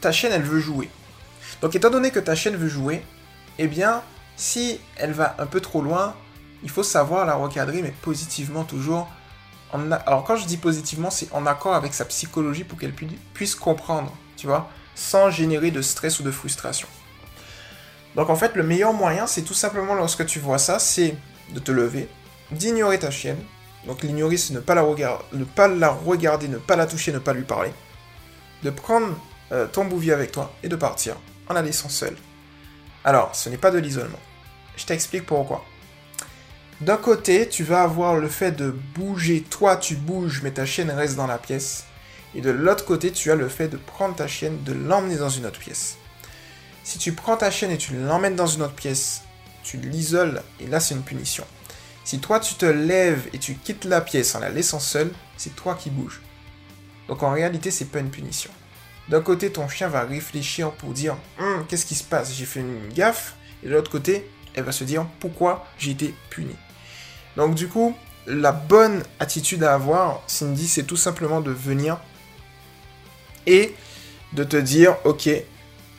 ta 0.00 0.12
chienne 0.12 0.32
elle 0.32 0.42
veut 0.42 0.60
jouer. 0.60 0.90
Donc 1.62 1.74
étant 1.74 1.90
donné 1.90 2.10
que 2.10 2.20
ta 2.20 2.34
chienne 2.34 2.56
veut 2.56 2.68
jouer, 2.68 3.04
eh 3.58 3.66
bien, 3.66 4.02
si 4.36 4.80
elle 4.96 5.12
va 5.12 5.34
un 5.38 5.46
peu 5.46 5.60
trop 5.60 5.82
loin, 5.82 6.14
il 6.62 6.70
faut 6.70 6.82
savoir 6.82 7.26
la 7.26 7.34
recadrer, 7.34 7.82
mais 7.82 7.92
positivement 8.02 8.64
toujours. 8.64 9.08
Alors 10.06 10.24
quand 10.24 10.36
je 10.36 10.46
dis 10.46 10.56
positivement, 10.56 11.10
c'est 11.10 11.32
en 11.32 11.46
accord 11.46 11.74
avec 11.74 11.94
sa 11.94 12.04
psychologie 12.06 12.64
pour 12.64 12.78
qu'elle 12.78 12.94
puisse 13.34 13.54
comprendre, 13.54 14.12
tu 14.36 14.46
vois, 14.46 14.70
sans 14.94 15.30
générer 15.30 15.70
de 15.70 15.82
stress 15.82 16.20
ou 16.20 16.22
de 16.22 16.30
frustration. 16.30 16.88
Donc 18.16 18.30
en 18.30 18.36
fait, 18.36 18.56
le 18.56 18.62
meilleur 18.62 18.92
moyen, 18.92 19.26
c'est 19.26 19.42
tout 19.42 19.54
simplement 19.54 19.94
lorsque 19.94 20.26
tu 20.26 20.40
vois 20.40 20.58
ça, 20.58 20.78
c'est 20.78 21.14
de 21.54 21.60
te 21.60 21.70
lever, 21.70 22.08
d'ignorer 22.50 22.98
ta 22.98 23.10
chienne. 23.10 23.38
Donc 23.86 24.02
l'ignorer, 24.02 24.36
c'est 24.36 24.54
ne, 24.54 24.60
pas 24.60 24.74
la 24.74 24.82
ne 25.32 25.44
pas 25.44 25.68
la 25.68 25.90
regarder, 25.90 26.48
ne 26.48 26.58
pas 26.58 26.76
la 26.76 26.86
toucher, 26.86 27.12
ne 27.12 27.18
pas 27.18 27.32
lui 27.32 27.44
parler. 27.44 27.72
De 28.62 28.70
prendre 28.70 29.14
euh, 29.52 29.66
ton 29.66 29.84
bouvier 29.84 30.12
avec 30.12 30.32
toi 30.32 30.52
et 30.62 30.68
de 30.68 30.76
partir 30.76 31.16
en 31.48 31.54
la 31.54 31.62
laissant 31.62 31.88
seule. 31.88 32.16
Alors, 33.04 33.34
ce 33.34 33.48
n'est 33.48 33.56
pas 33.56 33.70
de 33.70 33.78
l'isolement. 33.78 34.18
Je 34.76 34.84
t'explique 34.84 35.26
pourquoi. 35.26 35.64
D'un 36.80 36.96
côté, 36.96 37.48
tu 37.48 37.64
vas 37.64 37.82
avoir 37.82 38.16
le 38.16 38.28
fait 38.28 38.52
de 38.52 38.70
bouger, 38.94 39.42
toi 39.42 39.76
tu 39.76 39.96
bouges, 39.96 40.42
mais 40.44 40.52
ta 40.52 40.64
chienne 40.64 40.90
reste 40.90 41.16
dans 41.16 41.26
la 41.26 41.38
pièce. 41.38 41.86
Et 42.36 42.40
de 42.40 42.50
l'autre 42.50 42.84
côté, 42.84 43.10
tu 43.10 43.32
as 43.32 43.34
le 43.34 43.48
fait 43.48 43.66
de 43.66 43.76
prendre 43.76 44.14
ta 44.14 44.28
chienne, 44.28 44.62
de 44.62 44.72
l'emmener 44.72 45.16
dans 45.16 45.28
une 45.28 45.44
autre 45.44 45.58
pièce. 45.58 45.96
Si 46.84 46.98
tu 46.98 47.12
prends 47.12 47.36
ta 47.36 47.50
chienne 47.50 47.72
et 47.72 47.78
tu 47.78 47.94
l'emmènes 47.94 48.36
dans 48.36 48.46
une 48.46 48.62
autre 48.62 48.74
pièce, 48.74 49.22
tu 49.64 49.76
l'isoles, 49.76 50.40
et 50.60 50.68
là 50.68 50.78
c'est 50.78 50.94
une 50.94 51.02
punition. 51.02 51.44
Si 52.04 52.20
toi 52.20 52.38
tu 52.38 52.54
te 52.54 52.64
lèves 52.64 53.28
et 53.32 53.38
tu 53.38 53.54
quittes 53.56 53.84
la 53.84 54.00
pièce 54.00 54.34
en 54.36 54.38
la 54.38 54.48
laissant 54.48 54.78
seule, 54.78 55.10
c'est 55.36 55.56
toi 55.56 55.74
qui 55.74 55.90
bouges. 55.90 56.22
Donc 57.08 57.24
en 57.24 57.32
réalité, 57.32 57.70
c'est 57.70 57.86
pas 57.86 57.98
une 57.98 58.10
punition. 58.10 58.50
D'un 59.08 59.20
côté, 59.20 59.50
ton 59.50 59.68
chien 59.68 59.88
va 59.88 60.02
réfléchir 60.04 60.70
pour 60.72 60.92
dire 60.92 61.16
hum, 61.40 61.66
qu'est-ce 61.66 61.86
qui 61.86 61.94
se 61.94 62.04
passe? 62.04 62.34
J'ai 62.34 62.46
fait 62.46 62.60
une 62.60 62.88
gaffe. 62.94 63.34
Et 63.64 63.68
de 63.68 63.72
l'autre 63.72 63.90
côté, 63.90 64.30
elle 64.54 64.64
va 64.64 64.72
se 64.72 64.84
dire 64.84 65.06
pourquoi 65.18 65.66
j'ai 65.78 65.90
été 65.90 66.14
puni? 66.30 66.54
Donc 67.38 67.54
du 67.54 67.68
coup, 67.68 67.96
la 68.26 68.50
bonne 68.50 69.04
attitude 69.20 69.62
à 69.62 69.72
avoir, 69.72 70.22
Cindy, 70.26 70.66
c'est 70.66 70.82
tout 70.82 70.96
simplement 70.96 71.40
de 71.40 71.52
venir 71.52 71.98
et 73.46 73.76
de 74.32 74.42
te 74.42 74.56
dire 74.56 74.96
ok, 75.04 75.30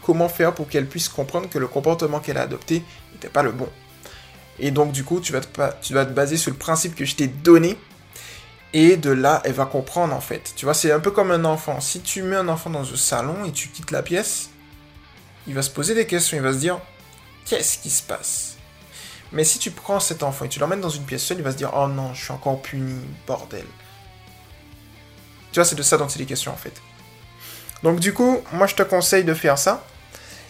comment 0.03 0.27
faire 0.27 0.53
pour 0.53 0.67
qu'elle 0.67 0.85
puisse 0.85 1.07
comprendre 1.07 1.47
que 1.47 1.57
le 1.57 1.67
comportement 1.67 2.19
qu'elle 2.19 2.37
a 2.37 2.41
adopté 2.41 2.83
n'était 3.13 3.29
pas 3.29 3.41
le 3.41 3.53
bon. 3.53 3.69
Et 4.59 4.71
donc 4.71 4.91
du 4.91 5.05
coup, 5.05 5.21
tu 5.21 5.31
vas, 5.31 5.39
te, 5.39 6.03
baser 6.11 6.35
sur 6.35 6.51
le 6.51 6.57
principe 6.57 6.93
que 6.93 7.05
je 7.05 7.15
t'ai 7.15 7.27
donné 7.27 7.77
et 8.73 8.97
de 8.97 9.09
là, 9.09 9.41
elle 9.45 9.53
va 9.53 9.65
comprendre 9.65 10.13
en 10.13 10.19
fait. 10.19 10.51
Tu 10.57 10.65
vois, 10.65 10.73
c'est 10.73 10.91
un 10.91 10.99
peu 10.99 11.11
comme 11.11 11.31
un 11.31 11.45
enfant. 11.45 11.79
Si 11.79 12.01
tu 12.01 12.21
mets 12.21 12.35
un 12.35 12.49
enfant 12.49 12.69
dans 12.69 12.83
un 12.83 12.97
salon 12.97 13.45
et 13.45 13.53
tu 13.53 13.69
quittes 13.69 13.91
la 13.91 14.03
pièce, 14.03 14.49
il 15.47 15.53
va 15.53 15.61
se 15.61 15.69
poser 15.69 15.95
des 15.95 16.05
questions. 16.05 16.35
Il 16.35 16.43
va 16.43 16.51
se 16.51 16.57
dire, 16.57 16.81
qu'est-ce 17.45 17.77
qui 17.77 17.89
se 17.89 18.03
passe? 18.03 18.58
Mais 19.31 19.43
si 19.43 19.59
tu 19.59 19.71
prends 19.71 19.99
cet 19.99 20.23
enfant 20.23 20.45
et 20.45 20.49
tu 20.49 20.59
l'emmènes 20.59 20.81
dans 20.81 20.89
une 20.89 21.03
pièce 21.03 21.23
seule, 21.23 21.37
il 21.37 21.43
va 21.43 21.51
se 21.51 21.57
dire, 21.57 21.71
oh 21.75 21.87
non, 21.87 22.13
je 22.13 22.23
suis 22.23 22.31
encore 22.31 22.61
puni, 22.61 22.99
bordel. 23.27 23.65
Tu 25.51 25.59
vois, 25.59 25.65
c'est 25.65 25.75
de 25.75 25.83
ça 25.83 25.97
dont 25.97 26.07
il 26.07 26.21
est 26.21 26.25
question 26.25 26.51
en 26.51 26.55
fait. 26.57 26.81
Donc 27.83 27.99
du 27.99 28.13
coup, 28.13 28.39
moi 28.51 28.67
je 28.67 28.75
te 28.75 28.83
conseille 28.83 29.23
de 29.23 29.33
faire 29.33 29.57
ça. 29.57 29.83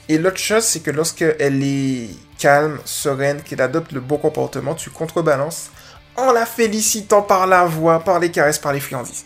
Et 0.07 0.17
l'autre 0.17 0.37
chose, 0.37 0.63
c'est 0.63 0.79
que 0.79 0.91
lorsqu'elle 0.91 1.63
est 1.63 2.09
calme, 2.39 2.79
sereine, 2.83 3.43
qu'elle 3.43 3.61
adopte 3.61 3.91
le 3.91 3.99
bon 3.99 4.17
comportement, 4.17 4.73
tu 4.73 4.89
contrebalances 4.89 5.69
en 6.15 6.31
la 6.31 6.45
félicitant 6.45 7.21
par 7.21 7.47
la 7.47 7.65
voix, 7.65 7.99
par 7.99 8.19
les 8.19 8.31
caresses, 8.31 8.57
par 8.57 8.73
les 8.73 8.79
friandises. 8.79 9.25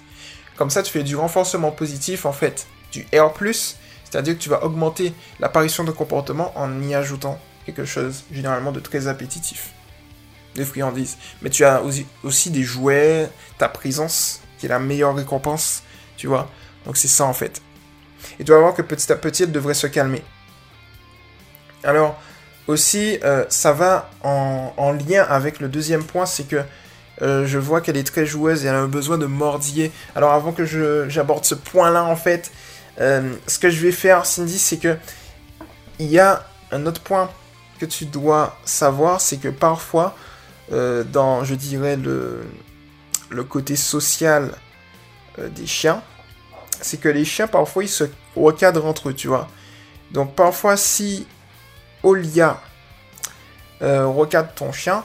Comme 0.57 0.69
ça, 0.69 0.83
tu 0.83 0.91
fais 0.91 1.03
du 1.03 1.15
renforcement 1.15 1.71
positif, 1.71 2.25
en 2.25 2.33
fait, 2.33 2.67
du 2.91 3.07
R+, 3.13 3.31
c'est-à-dire 3.53 4.35
que 4.35 4.39
tu 4.39 4.49
vas 4.49 4.63
augmenter 4.63 5.13
l'apparition 5.39 5.83
de 5.83 5.91
comportement 5.91 6.51
en 6.55 6.81
y 6.81 6.93
ajoutant 6.93 7.39
quelque 7.65 7.85
chose, 7.85 8.23
généralement, 8.31 8.71
de 8.71 8.79
très 8.79 9.07
appétitif. 9.07 9.71
Des 10.55 10.65
friandises. 10.65 11.17
Mais 11.41 11.49
tu 11.49 11.65
as 11.65 11.81
aussi, 12.23 12.51
des 12.51 12.63
jouets, 12.63 13.29
ta 13.57 13.69
présence, 13.69 14.41
qui 14.57 14.67
est 14.67 14.69
la 14.69 14.79
meilleure 14.79 15.15
récompense, 15.15 15.83
tu 16.15 16.27
vois. 16.27 16.49
Donc 16.85 16.97
c'est 16.97 17.07
ça, 17.07 17.25
en 17.25 17.33
fait. 17.33 17.61
Et 18.39 18.43
tu 18.43 18.51
vas 18.51 18.59
voir 18.59 18.73
que 18.73 18.81
petit 18.81 19.11
à 19.11 19.15
petit, 19.15 19.43
elle 19.43 19.51
devrait 19.51 19.73
se 19.73 19.87
calmer. 19.87 20.23
Alors, 21.83 22.21
aussi, 22.67 23.19
euh, 23.23 23.45
ça 23.49 23.73
va 23.73 24.09
en, 24.23 24.93
lien 24.93 25.25
avec 25.27 25.59
le 25.59 25.67
deuxième 25.67 26.03
point, 26.03 26.25
c'est 26.25 26.47
que 26.47 26.61
euh, 27.21 27.45
je 27.45 27.59
vois 27.59 27.81
qu'elle 27.81 27.97
est 27.97 28.07
très 28.07 28.25
joueuse 28.25 28.63
et 28.63 28.67
elle 28.67 28.75
a 28.75 28.87
besoin 28.87 29.17
de 29.17 29.25
mordiller. 29.25 29.91
Alors, 30.15 30.31
avant 30.31 30.51
que 30.51 30.65
j'aborde 31.09 31.45
ce 31.45 31.55
point-là, 31.55 32.03
en 32.05 32.15
fait, 32.15 32.51
euh, 33.01 33.33
ce 33.47 33.59
que 33.59 33.69
je 33.69 33.81
vais 33.81 33.91
faire, 33.91 34.25
Cindy, 34.25 34.57
c'est 34.57 34.77
que 34.77 34.95
il 35.99 36.07
y 36.07 36.19
a 36.19 36.45
un 36.71 36.85
autre 36.85 37.01
point 37.01 37.29
tu 37.85 38.05
dois 38.05 38.57
savoir, 38.65 39.21
c'est 39.21 39.37
que 39.37 39.49
parfois, 39.49 40.15
dans, 40.71 41.43
je 41.43 41.53
dirais, 41.55 41.95
le, 41.97 42.43
le 43.29 43.43
côté 43.43 43.75
social 43.75 44.51
des 45.37 45.67
chiens, 45.67 46.01
c'est 46.81 46.97
que 46.99 47.09
les 47.09 47.25
chiens, 47.25 47.47
parfois, 47.47 47.83
ils 47.83 47.89
se 47.89 48.05
recadrent 48.35 48.85
entre 48.85 49.09
eux, 49.09 49.13
tu 49.13 49.27
vois. 49.27 49.47
Donc, 50.11 50.35
parfois, 50.35 50.77
si 50.77 51.27
Olia 52.03 52.61
euh, 53.81 54.05
recadre 54.07 54.53
ton 54.53 54.71
chien, 54.71 55.03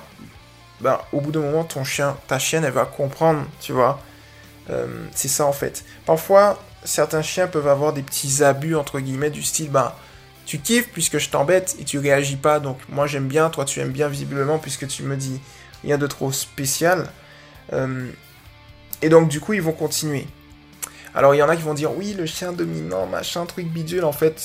bah, 0.81 1.07
au 1.13 1.21
bout 1.21 1.33
d'un 1.33 1.41
moment, 1.41 1.65
ton 1.65 1.85
chien, 1.85 2.17
ta 2.27 2.39
chienne, 2.39 2.65
elle 2.65 2.73
va 2.73 2.85
comprendre, 2.85 3.45
tu 3.61 3.73
vois. 3.73 4.01
Euh, 4.71 4.87
c'est 5.15 5.29
ça 5.29 5.47
en 5.47 5.53
fait. 5.53 5.85
Parfois, 6.05 6.63
certains 6.85 7.23
chiens 7.23 7.47
peuvent 7.47 7.69
avoir 7.69 7.93
des 7.93 8.03
petits 8.03 8.45
abus, 8.45 8.77
entre 8.77 9.01
guillemets, 9.01 9.31
du 9.31 9.43
style, 9.43 9.71
bah, 9.71 9.97
tu 10.49 10.59
kiffes 10.59 10.89
puisque 10.91 11.19
je 11.19 11.29
t'embête 11.29 11.77
et 11.79 11.85
tu 11.85 11.99
réagis 11.99 12.37
pas, 12.37 12.59
donc 12.59 12.79
moi 12.89 13.07
j'aime 13.07 13.29
bien, 13.29 13.51
toi 13.51 13.67
tu 13.67 13.81
aimes 13.81 13.93
bien 13.93 14.09
visiblement 14.09 14.59
puisque 14.59 14.89
tu 14.89 15.03
me 15.03 15.15
dis 15.15 15.43
rien 15.85 15.99
de 15.99 16.07
trop 16.07 16.33
spécial. 16.33 17.11
Euh, 17.75 18.11
et 19.03 19.11
donc 19.11 19.29
du 19.29 19.41
coup, 19.41 19.53
ils 19.53 19.61
vont 19.61 19.73
continuer. 19.73 20.27
Alors 21.15 21.35
il 21.35 21.39
y 21.39 21.43
en 21.43 21.51
a 21.51 21.57
qui 21.57 21.61
vont 21.61 21.75
dire, 21.75 21.95
oui, 21.95 22.15
le 22.15 22.25
chien 22.25 22.55
dominant, 22.55 23.05
machin, 23.05 23.45
truc 23.45 23.67
bidule, 23.67 24.07
en 24.07 24.13
fait, 24.13 24.41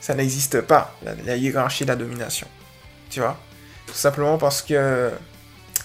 ça 0.00 0.14
n'existe 0.14 0.62
pas, 0.62 0.96
la, 1.24 1.36
hiérarchie 1.36 1.84
de 1.84 1.90
la 1.90 1.96
domination. 1.96 2.48
Tu 3.10 3.20
vois? 3.20 3.38
Tout 3.86 3.94
simplement 3.94 4.36
parce 4.36 4.62
que... 4.62 5.12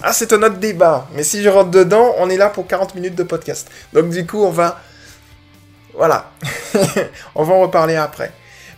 Ah, 0.02 0.12
c'est 0.12 0.34
un 0.34 0.42
autre 0.42 0.58
débat, 0.58 1.08
mais 1.14 1.22
si 1.22 1.44
je 1.44 1.50
rentre 1.50 1.70
dedans, 1.70 2.16
on 2.18 2.32
est 2.32 2.38
là 2.38 2.50
pour 2.50 2.66
40 2.66 2.96
minutes 2.96 3.14
de 3.14 3.22
podcast. 3.22 3.70
Donc 3.94 4.10
du 4.10 4.26
coup, 4.26 4.44
on 4.44 4.50
va... 4.50 4.82
Voilà. 5.94 6.32
on 7.36 7.44
va 7.44 7.54
en 7.54 7.62
reparler 7.62 7.96
après. 7.96 8.32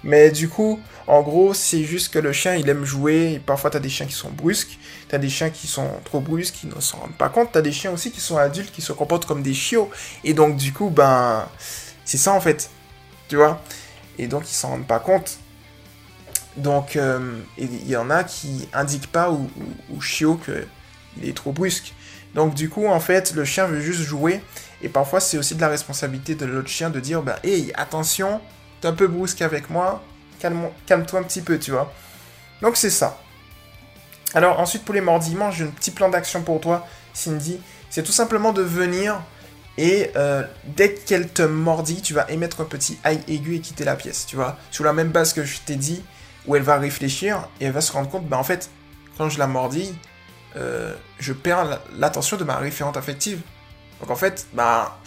Mais 0.04 0.32
du 0.32 0.50
coup, 0.50 0.80
en 1.08 1.22
gros, 1.22 1.54
c'est 1.54 1.84
juste 1.84 2.14
que 2.14 2.20
le 2.20 2.32
chien, 2.32 2.56
il 2.56 2.70
aime 2.70 2.86
jouer. 2.86 3.34
Et 3.34 3.40
parfois, 3.40 3.70
t'as 3.70 3.80
des 3.80 3.90
chiens 3.90 4.06
qui 4.06 4.14
sont 4.14 4.30
brusques. 4.30 4.78
T'as 5.08 5.18
des 5.18 5.30
chiens 5.30 5.50
qui 5.50 5.68
sont 5.68 5.90
trop 6.04 6.20
brusques, 6.20 6.56
qui 6.56 6.68
ne 6.68 6.80
s'en 6.80 6.98
rendent 6.98 7.18
pas 7.18 7.30
compte. 7.30 7.52
T'as 7.52 7.62
des 7.62 7.72
chiens 7.72 7.92
aussi 7.92 8.12
qui 8.12 8.22
sont 8.22 8.38
adultes, 8.38 8.72
qui 8.72 8.82
se 8.82 8.94
comportent 8.94 9.26
comme 9.26 9.42
des 9.42 9.54
chiots. 9.54 9.90
Et 10.24 10.34
donc, 10.34 10.58
du 10.58 10.74
coup, 10.74 10.90
ben... 10.90 11.48
C'est 12.04 12.18
ça, 12.18 12.34
en 12.34 12.42
fait. 12.42 12.70
Tu 13.28 13.36
vois? 13.36 13.62
Et 14.18 14.28
donc 14.28 14.50
ils 14.50 14.54
s'en 14.54 14.70
rendent 14.70 14.88
pas 14.88 15.00
compte. 15.00 15.38
Donc 16.58 16.96
euh, 16.96 17.40
il 17.58 17.88
y 17.88 17.98
en 17.98 18.10
a 18.10 18.24
qui 18.24 18.70
indiquent 18.74 19.12
pas 19.12 19.32
ou, 19.32 19.50
chiot 20.02 20.40
qu'il 20.44 21.30
est 21.30 21.36
trop 21.36 21.52
brusque. 21.52 21.94
Donc 22.36 22.54
du 22.54 22.70
coup 22.70 22.86
en 22.86 23.00
fait 23.00 23.34
le 23.34 23.46
chien 23.46 23.65
veut 23.65 23.82
juste 23.82 24.01
jouer 24.01 24.42
et 24.84 24.89
parfois 24.89 25.20
c'est 25.20 25.38
aussi 25.38 25.56
de 25.56 25.62
la 25.62 25.70
responsabilité 25.70 26.36
de 26.36 26.46
l'autre 26.46 26.70
chien 26.70 26.92
de 26.92 27.00
dire 27.00 27.24
bah 27.24 27.39
hey 27.44 27.72
attention 27.75 28.42
t'es 28.82 28.89
un 28.89 28.94
peu 28.94 29.08
brusque 29.08 29.42
avec 29.42 29.70
moi 29.70 30.04
calme-toi 30.39 31.20
un 31.20 31.24
petit 31.24 31.42
peu 31.42 31.58
tu 31.58 31.72
vois. 31.72 31.92
Donc 32.62 32.77
c'est 32.77 32.92
ça. 32.92 33.20
Alors 34.36 34.60
ensuite 34.60 34.84
pour 34.86 34.94
les 34.94 35.01
mordillements 35.01 35.50
j'ai 35.50 35.63
un 35.63 35.68
petit 35.68 35.92
plan 35.92 36.10
d'action 36.10 36.44
pour 36.44 36.62
toi 36.62 36.86
Cindy. 37.13 37.60
C'est 37.89 38.04
tout 38.04 38.12
simplement 38.12 38.51
de 38.51 38.62
venir 38.62 39.22
et 39.77 40.12
euh, 40.15 40.44
dès 40.65 40.94
qu'elle 40.94 41.27
te 41.30 41.42
mordit, 41.42 42.01
tu 42.01 42.13
vas 42.13 42.30
émettre 42.30 42.62
un 42.62 42.65
petit 42.65 42.98
aïe 43.04 43.22
aigu 43.27 43.56
et 43.56 43.60
quitter 43.60 43.84
la 43.84 43.96
pièce, 43.96 44.25
tu 44.25 44.36
vois. 44.36 44.58
Sur 44.72 44.84
la 44.86 44.94
même 44.94 45.10
base 45.10 45.34
que 45.34 45.44
je 45.44 45.60
t'ai 45.60 45.75
dit, 45.75 46.01
où 46.48 46.56
elle 46.56 46.62
va 46.62 46.77
réfléchir 46.77 47.48
et 47.60 47.65
elle 47.65 47.74
va 47.74 47.82
se 47.82 47.92
rendre 47.92 48.10
compte, 48.10 48.27
bah 48.27 48.38
en 48.38 48.44
fait, 48.44 48.70
quand 49.18 49.30
je 49.30 49.38
la 49.38 49.48
mordis, 49.48 49.94
euh, 50.56 50.94
je 51.20 51.34
perds 51.34 51.80
l'attention 51.98 52.38
de 52.38 52.44
ma 52.44 52.58
référente 52.58 52.98
affective. 52.98 53.42
Donc 54.00 54.10
en 54.10 54.16
fait, 54.16 54.48
bah... 54.54 55.00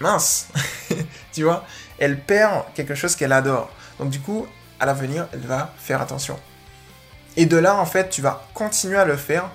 Mince 0.00 0.48
Tu 1.32 1.44
vois 1.44 1.64
Elle 1.98 2.20
perd 2.20 2.64
quelque 2.74 2.94
chose 2.94 3.14
qu'elle 3.14 3.32
adore. 3.32 3.70
Donc 3.98 4.10
du 4.10 4.20
coup, 4.20 4.46
à 4.80 4.86
l'avenir, 4.86 5.28
elle 5.32 5.46
va 5.46 5.72
faire 5.78 6.00
attention. 6.00 6.38
Et 7.36 7.46
de 7.46 7.56
là, 7.56 7.76
en 7.76 7.86
fait, 7.86 8.10
tu 8.10 8.20
vas 8.20 8.46
continuer 8.54 8.98
à 8.98 9.04
le 9.04 9.16
faire 9.16 9.48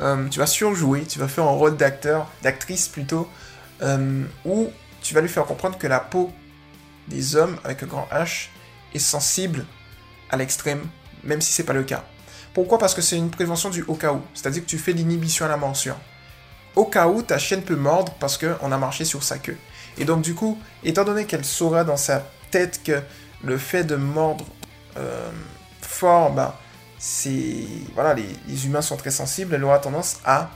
euh, 0.00 0.28
tu 0.28 0.38
vas 0.38 0.46
surjouer, 0.46 1.04
tu 1.04 1.18
vas 1.18 1.28
faire 1.28 1.44
un 1.44 1.52
rôle 1.52 1.76
d'acteur, 1.76 2.28
d'actrice 2.42 2.88
plutôt, 2.88 3.28
euh, 3.82 4.24
où 4.44 4.70
tu 5.02 5.14
vas 5.14 5.20
lui 5.20 5.28
faire 5.28 5.44
comprendre 5.44 5.78
que 5.78 5.86
la 5.86 6.00
peau 6.00 6.32
des 7.08 7.36
hommes 7.36 7.56
avec 7.64 7.82
un 7.82 7.86
grand 7.86 8.08
H 8.10 8.48
est 8.92 8.98
sensible 8.98 9.64
à 10.30 10.36
l'extrême, 10.36 10.84
même 11.22 11.40
si 11.40 11.52
c'est 11.52 11.64
pas 11.64 11.74
le 11.74 11.84
cas. 11.84 12.04
Pourquoi? 12.54 12.78
Parce 12.78 12.94
que 12.94 13.02
c'est 13.02 13.16
une 13.16 13.30
prévention 13.30 13.68
du 13.68 13.82
au 13.82 13.94
cas 13.94 14.12
où, 14.12 14.22
c'est-à-dire 14.32 14.62
que 14.62 14.68
tu 14.68 14.78
fais 14.78 14.92
l'inhibition 14.92 15.44
à 15.44 15.48
la 15.48 15.56
morsure. 15.56 15.96
Au 16.76 16.84
cas 16.86 17.08
où 17.08 17.20
ta 17.20 17.38
chienne 17.38 17.62
peut 17.62 17.76
mordre 17.76 18.14
parce 18.18 18.38
qu'on 18.38 18.72
a 18.72 18.78
marché 18.78 19.04
sur 19.04 19.22
sa 19.22 19.38
queue. 19.38 19.58
Et 19.98 20.04
donc 20.04 20.22
du 20.22 20.34
coup, 20.34 20.58
étant 20.82 21.04
donné 21.04 21.26
qu'elle 21.26 21.44
saura 21.44 21.84
dans 21.84 21.96
sa 21.96 22.24
tête 22.50 22.80
que 22.84 23.02
le 23.42 23.58
fait 23.58 23.84
de 23.84 23.96
mordre 23.96 24.46
euh, 24.96 25.30
fort, 25.80 26.32
bah, 26.32 26.58
c'est 26.98 27.66
voilà, 27.94 28.14
les, 28.14 28.66
humains 28.66 28.82
sont 28.82 28.96
très 28.96 29.10
sensibles, 29.10 29.54
elle 29.54 29.64
aura 29.64 29.78
tendance 29.78 30.20
à 30.24 30.50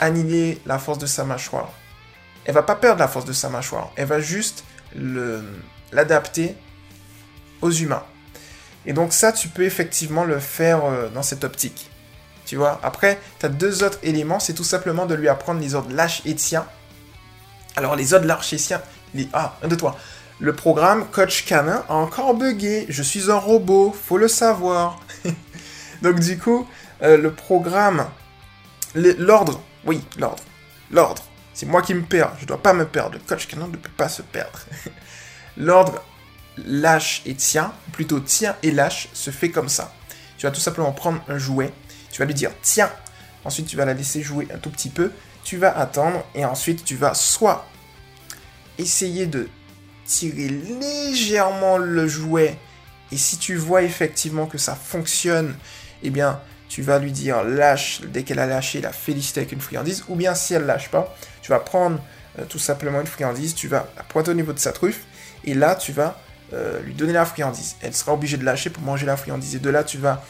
annihiler 0.00 0.60
la 0.66 0.78
force 0.78 0.98
de 0.98 1.06
sa 1.06 1.24
mâchoire. 1.24 1.70
Elle 2.44 2.54
va 2.54 2.62
pas 2.62 2.74
perdre 2.76 2.98
la 2.98 3.08
force 3.08 3.26
de 3.26 3.32
sa 3.32 3.48
mâchoire, 3.50 3.92
elle 3.96 4.06
va 4.06 4.20
juste 4.20 4.64
l'adapter 5.92 6.56
aux 7.60 7.70
humains. 7.70 8.02
Et 8.86 8.92
donc 8.92 9.12
ça, 9.12 9.32
tu 9.32 9.48
peux 9.48 9.64
effectivement 9.64 10.24
le 10.24 10.38
faire 10.38 10.84
euh, 10.84 11.08
dans 11.08 11.22
cette 11.22 11.44
optique. 11.44 11.90
Tu 12.46 12.56
vois 12.56 12.80
Après, 12.82 13.20
tu 13.38 13.46
as 13.46 13.48
deux 13.48 13.84
autres 13.84 13.98
éléments, 14.02 14.40
c'est 14.40 14.54
tout 14.54 14.64
simplement 14.64 15.06
de 15.06 15.14
lui 15.14 15.28
apprendre 15.28 15.60
les 15.60 15.74
ordres 15.74 15.94
lâche 15.94 16.22
et 16.24 16.34
tiens. 16.34 16.66
Alors 17.76 17.96
les 17.96 18.14
ordres 18.14 18.26
lâche 18.26 18.52
et 18.52 18.56
tiens, 18.56 18.82
les... 19.14 19.28
Ah, 19.32 19.56
un 19.62 19.68
de 19.68 19.74
toi. 19.74 19.96
Le 20.40 20.54
programme 20.54 21.06
Coach 21.06 21.44
Canin 21.44 21.84
a 21.88 21.94
encore 21.94 22.34
bugué. 22.34 22.86
Je 22.88 23.02
suis 23.02 23.30
un 23.30 23.36
robot, 23.36 23.92
faut 23.92 24.16
le 24.16 24.26
savoir. 24.26 24.98
Donc 26.02 26.18
du 26.18 26.38
coup, 26.38 26.66
euh, 27.02 27.18
le 27.18 27.30
programme, 27.30 28.06
l'ordre, 28.94 29.60
oui, 29.84 30.02
l'ordre, 30.18 30.42
l'ordre, 30.90 31.22
c'est 31.54 31.66
moi 31.66 31.82
qui 31.82 31.94
me 31.94 32.02
perds, 32.02 32.32
je 32.40 32.46
dois 32.46 32.62
pas 32.62 32.72
me 32.72 32.86
perdre, 32.86 33.14
le 33.14 33.20
coach 33.20 33.46
canon 33.46 33.68
ne 33.68 33.76
peut 33.76 33.90
pas 33.96 34.08
se 34.08 34.22
perdre. 34.22 34.60
l'ordre 35.56 36.02
lâche 36.58 37.22
et 37.26 37.34
tient, 37.34 37.72
plutôt 37.92 38.20
tient 38.20 38.56
et 38.62 38.70
lâche, 38.70 39.08
se 39.12 39.30
fait 39.30 39.50
comme 39.50 39.68
ça. 39.68 39.92
Tu 40.36 40.46
vas 40.46 40.52
tout 40.52 40.60
simplement 40.60 40.92
prendre 40.92 41.22
un 41.28 41.38
jouet, 41.38 41.72
tu 42.10 42.20
vas 42.20 42.26
lui 42.26 42.34
dire 42.34 42.50
tiens, 42.62 42.90
ensuite 43.44 43.66
tu 43.66 43.76
vas 43.76 43.84
la 43.84 43.94
laisser 43.94 44.22
jouer 44.22 44.48
un 44.52 44.58
tout 44.58 44.70
petit 44.70 44.88
peu, 44.88 45.12
tu 45.44 45.56
vas 45.56 45.76
attendre 45.76 46.24
et 46.34 46.44
ensuite 46.44 46.84
tu 46.84 46.96
vas 46.96 47.14
soit 47.14 47.66
essayer 48.78 49.26
de 49.26 49.48
tirer 50.04 50.48
légèrement 50.48 51.78
le 51.78 52.08
jouet 52.08 52.58
et 53.12 53.16
si 53.16 53.38
tu 53.38 53.56
vois 53.56 53.82
effectivement 53.82 54.46
que 54.46 54.58
ça 54.58 54.74
fonctionne 54.74 55.54
eh 56.02 56.10
bien, 56.10 56.40
tu 56.68 56.82
vas 56.82 56.98
lui 56.98 57.12
dire 57.12 57.42
lâche, 57.42 58.00
dès 58.02 58.22
qu'elle 58.22 58.38
a 58.38 58.46
lâché, 58.46 58.80
la 58.80 58.92
féliciter 58.92 59.40
avec 59.40 59.52
une 59.52 59.60
friandise, 59.60 60.04
ou 60.08 60.14
bien 60.14 60.34
si 60.34 60.54
elle 60.54 60.66
lâche 60.66 60.88
pas, 60.88 61.14
tu 61.42 61.50
vas 61.50 61.58
prendre 61.58 61.98
euh, 62.38 62.44
tout 62.44 62.58
simplement 62.58 63.00
une 63.00 63.06
friandise, 63.06 63.54
tu 63.54 63.68
vas 63.68 63.88
la 63.96 64.02
pointer 64.04 64.30
au 64.30 64.34
niveau 64.34 64.52
de 64.52 64.58
sa 64.58 64.72
truffe, 64.72 65.02
et 65.44 65.54
là, 65.54 65.74
tu 65.74 65.92
vas 65.92 66.20
euh, 66.52 66.80
lui 66.82 66.94
donner 66.94 67.12
la 67.12 67.24
friandise. 67.24 67.76
Elle 67.80 67.94
sera 67.94 68.12
obligée 68.12 68.36
de 68.36 68.44
lâcher 68.44 68.70
pour 68.70 68.82
manger 68.82 69.06
la 69.06 69.16
friandise, 69.16 69.56
et 69.56 69.58
de 69.58 69.70
là, 69.70 69.84
tu 69.84 69.98
vas 69.98 70.22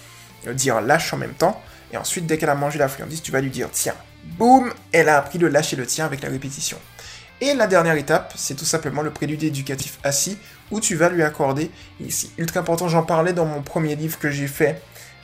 euh, 0.46 0.54
dire 0.54 0.80
lâche 0.80 1.12
en 1.12 1.16
même 1.16 1.34
temps, 1.34 1.60
et 1.92 1.96
ensuite, 1.96 2.26
dès 2.26 2.38
qu'elle 2.38 2.50
a 2.50 2.54
mangé 2.54 2.78
la 2.78 2.88
friandise, 2.88 3.22
tu 3.22 3.32
vas 3.32 3.40
lui 3.40 3.50
dire 3.50 3.68
tiens. 3.72 3.94
Boum, 4.24 4.72
elle 4.92 5.08
a 5.08 5.18
appris 5.18 5.38
le 5.38 5.48
lâcher 5.48 5.76
le 5.76 5.86
tien 5.86 6.04
avec 6.04 6.22
la 6.22 6.28
répétition. 6.28 6.76
Et 7.40 7.54
la 7.54 7.66
dernière 7.66 7.96
étape, 7.96 8.34
c'est 8.36 8.54
tout 8.54 8.66
simplement 8.66 9.00
le 9.00 9.10
prélude 9.10 9.42
éducatif 9.42 9.98
assis, 10.04 10.36
où 10.70 10.78
tu 10.78 10.94
vas 10.94 11.08
lui 11.08 11.22
accorder, 11.22 11.70
ici, 11.98 12.30
ultra 12.36 12.60
important, 12.60 12.88
j'en 12.88 13.02
parlais 13.02 13.32
dans 13.32 13.46
mon 13.46 13.62
premier 13.62 13.96
livre 13.96 14.18
que 14.18 14.30
j'ai 14.30 14.46
fait, 14.46 14.82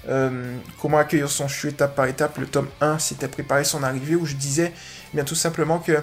euh, 0.09 0.57
comment 0.81 0.99
accueillir 0.99 1.29
son 1.29 1.47
chou 1.47 1.69
étape 1.69 1.95
par 1.95 2.07
étape. 2.07 2.38
Le 2.38 2.47
tome 2.47 2.69
1, 2.81 2.99
c'était 2.99 3.29
préparer 3.29 3.65
son 3.65 3.83
arrivée, 3.83 4.15
où 4.15 4.25
je 4.25 4.35
disais 4.35 4.73
eh 5.12 5.17
bien 5.17 5.25
tout 5.25 5.35
simplement 5.35 5.79
que, 5.79 6.00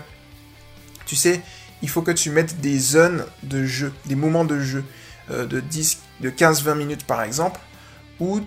tu 1.05 1.15
sais, 1.15 1.41
il 1.83 1.89
faut 1.89 2.01
que 2.01 2.11
tu 2.11 2.31
mettes 2.31 2.61
des 2.61 2.79
zones 2.79 3.25
de 3.43 3.65
jeu, 3.65 3.93
des 4.05 4.15
moments 4.15 4.45
de 4.45 4.59
jeu 4.59 4.83
euh, 5.29 5.45
de 5.45 5.59
10, 5.59 5.99
de 6.21 6.29
15-20 6.31 6.75
minutes 6.75 7.05
par 7.05 7.21
exemple, 7.21 7.59
où 8.19 8.41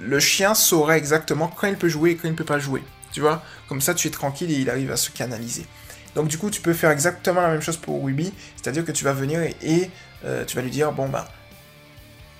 le 0.00 0.18
chien 0.18 0.54
saura 0.54 0.96
exactement 0.96 1.48
quand 1.48 1.68
il 1.68 1.76
peut 1.76 1.88
jouer 1.88 2.12
et 2.12 2.16
quand 2.16 2.26
il 2.26 2.32
ne 2.32 2.36
peut 2.36 2.44
pas 2.44 2.58
jouer. 2.58 2.82
Tu 3.12 3.20
vois? 3.20 3.42
Comme 3.68 3.80
ça, 3.80 3.94
tu 3.94 4.08
es 4.08 4.10
tranquille 4.10 4.50
et 4.50 4.54
il 4.54 4.70
arrive 4.70 4.90
à 4.90 4.96
se 4.96 5.10
canaliser. 5.10 5.66
Donc 6.14 6.28
du 6.28 6.38
coup, 6.38 6.50
tu 6.50 6.62
peux 6.62 6.72
faire 6.72 6.90
exactement 6.90 7.42
la 7.42 7.50
même 7.50 7.60
chose 7.60 7.76
pour 7.76 8.02
Ruby, 8.02 8.32
c'est-à-dire 8.56 8.84
que 8.84 8.92
tu 8.92 9.04
vas 9.04 9.12
venir 9.12 9.40
et, 9.62 9.90
euh, 10.24 10.44
tu 10.46 10.56
vas 10.56 10.62
lui 10.62 10.70
dire, 10.70 10.90
bon 10.92 11.08
bah, 11.08 11.28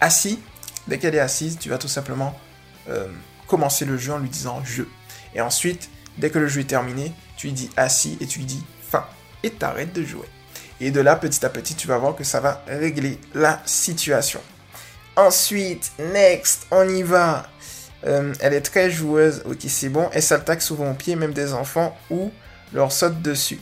assis, 0.00 0.40
dès 0.87 0.99
qu'elle 0.99 1.14
est 1.14 1.21
assise, 1.21 1.59
tu 1.59 1.69
vas 1.69 1.78
tout 1.78 1.88
simplement 1.88 2.38
euh, 2.88 3.07
commencer 3.47 3.85
le 3.85 3.99
jeu 3.99 4.14
en 4.14 4.19
lui 4.19 4.31
disant 4.31 4.64
jeu. 4.64 4.88
Et 5.35 5.43
ensuite, 5.43 5.90
dès 6.17 6.31
que 6.31 6.38
le 6.38 6.49
jeu 6.49 6.62
est 6.62 6.64
terminé, 6.64 7.12
tu 7.37 7.49
lui 7.49 7.52
dis 7.52 7.71
assis 7.76 8.17
et 8.21 8.26
tu 8.26 8.38
lui 8.38 8.47
dis 8.47 8.64
fin. 8.81 9.05
Et 9.43 9.50
t'arrêtes 9.50 9.93
de 9.93 10.02
jouer. 10.02 10.26
Et 10.81 10.91
de 10.91 11.01
là, 11.01 11.17
petit 11.17 11.45
à 11.45 11.49
petit, 11.49 11.75
tu 11.75 11.89
vas 11.89 11.99
voir 11.99 12.15
que 12.15 12.25
ça 12.25 12.41
va 12.41 12.63
régler 12.69 13.19
la 13.35 13.61
situation. 13.65 14.41
Ensuite, 15.17 15.91
next, 15.99 16.67
on 16.71 16.89
y 16.89 17.03
va. 17.03 17.49
Euh, 18.07 18.33
elle 18.39 18.55
est 18.55 18.61
très 18.61 18.91
joueuse, 18.91 19.43
ok 19.45 19.59
c'est 19.67 19.89
bon. 19.89 20.09
Elle 20.13 20.23
s'attaque 20.23 20.63
souvent 20.63 20.93
au 20.93 20.95
pied, 20.95 21.17
même 21.17 21.33
des 21.33 21.53
enfants, 21.53 21.97
ou 22.11 22.31
leur 22.73 22.93
saute 22.93 23.21
dessus. 23.23 23.59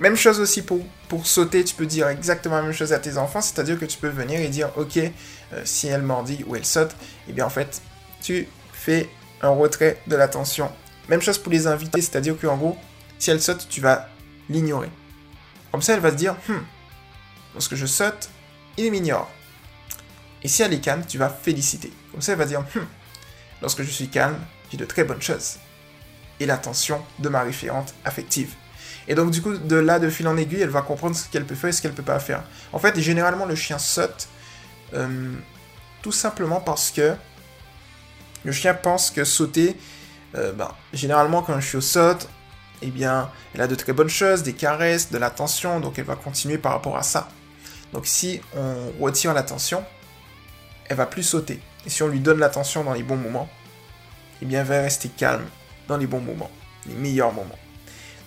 Même 0.00 0.16
chose 0.16 0.40
aussi 0.40 0.62
pour, 0.62 0.80
sauter, 1.24 1.62
tu 1.62 1.74
peux 1.74 1.86
dire 1.86 2.08
exactement 2.08 2.56
la 2.56 2.62
même 2.62 2.72
chose 2.72 2.92
à 2.92 2.98
tes 2.98 3.18
enfants, 3.18 3.40
c'est-à-dire 3.40 3.78
que 3.78 3.84
tu 3.84 3.98
peux 3.98 4.08
venir 4.08 4.40
et 4.40 4.48
dire, 4.48 4.70
ok, 4.76 4.96
euh, 4.96 5.62
si 5.64 5.86
elle 5.86 6.02
mordit 6.02 6.42
ou 6.48 6.56
elle 6.56 6.64
saute, 6.64 6.96
eh 7.28 7.32
bien 7.32 7.46
en 7.46 7.50
fait, 7.50 7.80
tu 8.20 8.48
fais 8.72 9.08
un 9.42 9.50
retrait 9.50 9.98
de 10.08 10.16
l'attention. 10.16 10.70
Même 11.08 11.20
chose 11.20 11.38
pour 11.38 11.52
les 11.52 11.66
invités, 11.66 12.00
c'est-à-dire 12.00 12.36
qu'en 12.40 12.56
gros, 12.56 12.76
si 13.18 13.30
elle 13.30 13.40
saute, 13.40 13.68
tu 13.68 13.80
vas 13.80 14.08
l'ignorer. 14.48 14.90
Comme 15.72 15.82
ça, 15.82 15.94
elle 15.94 16.00
va 16.00 16.10
se 16.10 16.16
dire, 16.16 16.36
hmm, 16.48 16.60
lorsque 17.54 17.74
je 17.74 17.86
saute, 17.86 18.28
il 18.76 18.90
m'ignore. 18.90 19.28
Et 20.42 20.48
si 20.48 20.62
elle 20.62 20.72
est 20.72 20.80
calme, 20.80 21.04
tu 21.06 21.18
vas 21.18 21.30
féliciter. 21.30 21.92
Comme 22.12 22.20
ça, 22.20 22.32
elle 22.32 22.38
va 22.38 22.44
dire, 22.44 22.60
hmm, 22.60 22.86
lorsque 23.62 23.82
je 23.82 23.90
suis 23.90 24.08
calme, 24.08 24.38
j'ai 24.70 24.76
de 24.76 24.84
très 24.84 25.04
bonnes 25.04 25.22
choses. 25.22 25.56
Et 26.38 26.46
l'attention 26.46 27.02
de 27.18 27.28
ma 27.28 27.42
référente 27.42 27.94
affective. 28.04 28.54
Et 29.08 29.14
donc, 29.14 29.30
du 29.30 29.42
coup, 29.42 29.56
de 29.56 29.76
là, 29.76 29.98
de 29.98 30.08
fil 30.10 30.28
en 30.28 30.36
aiguille, 30.36 30.60
elle 30.60 30.68
va 30.68 30.82
comprendre 30.82 31.16
ce 31.16 31.28
qu'elle 31.28 31.44
peut 31.44 31.54
faire 31.54 31.70
et 31.70 31.72
ce 31.72 31.82
qu'elle 31.82 31.92
peut 31.92 32.02
pas 32.02 32.20
faire. 32.20 32.44
En 32.72 32.78
fait, 32.78 32.98
généralement, 33.00 33.46
le 33.46 33.54
chien 33.54 33.78
saute 33.78 34.28
euh, 34.94 35.32
tout 36.02 36.12
simplement 36.12 36.60
parce 36.60 36.90
que 36.90 37.14
le 38.44 38.52
chien 38.52 38.74
pense 38.74 39.10
que 39.10 39.24
sauter, 39.24 39.76
euh, 40.34 40.52
ben, 40.52 40.70
généralement, 40.92 41.42
quand 41.42 41.54
un 41.54 41.60
chiot 41.60 41.80
saute, 41.80 42.28
eh 42.82 42.90
bien, 42.90 43.30
elle 43.54 43.60
a 43.60 43.66
de 43.66 43.74
très 43.74 43.92
bonnes 43.92 44.08
choses, 44.08 44.42
des 44.42 44.52
caresses, 44.52 45.10
de 45.10 45.18
l'attention, 45.18 45.80
donc 45.80 45.98
elle 45.98 46.04
va 46.04 46.16
continuer 46.16 46.58
par 46.58 46.72
rapport 46.72 46.96
à 46.96 47.02
ça. 47.02 47.28
Donc, 47.92 48.06
si 48.06 48.40
on 48.56 48.92
retire 49.02 49.34
l'attention, 49.34 49.84
elle 50.88 50.96
va 50.96 51.06
plus 51.06 51.22
sauter. 51.22 51.60
Et 51.86 51.90
si 51.90 52.02
on 52.02 52.08
lui 52.08 52.20
donne 52.20 52.38
l'attention 52.38 52.84
dans 52.84 52.94
les 52.94 53.02
bons 53.02 53.16
moments, 53.16 53.48
eh 54.40 54.46
bien, 54.46 54.60
elle 54.60 54.66
va 54.66 54.80
rester 54.80 55.08
calme 55.08 55.44
dans 55.88 55.96
les 55.96 56.06
bons 56.06 56.20
moments, 56.20 56.50
les 56.86 56.94
meilleurs 56.94 57.32
moments. 57.32 57.58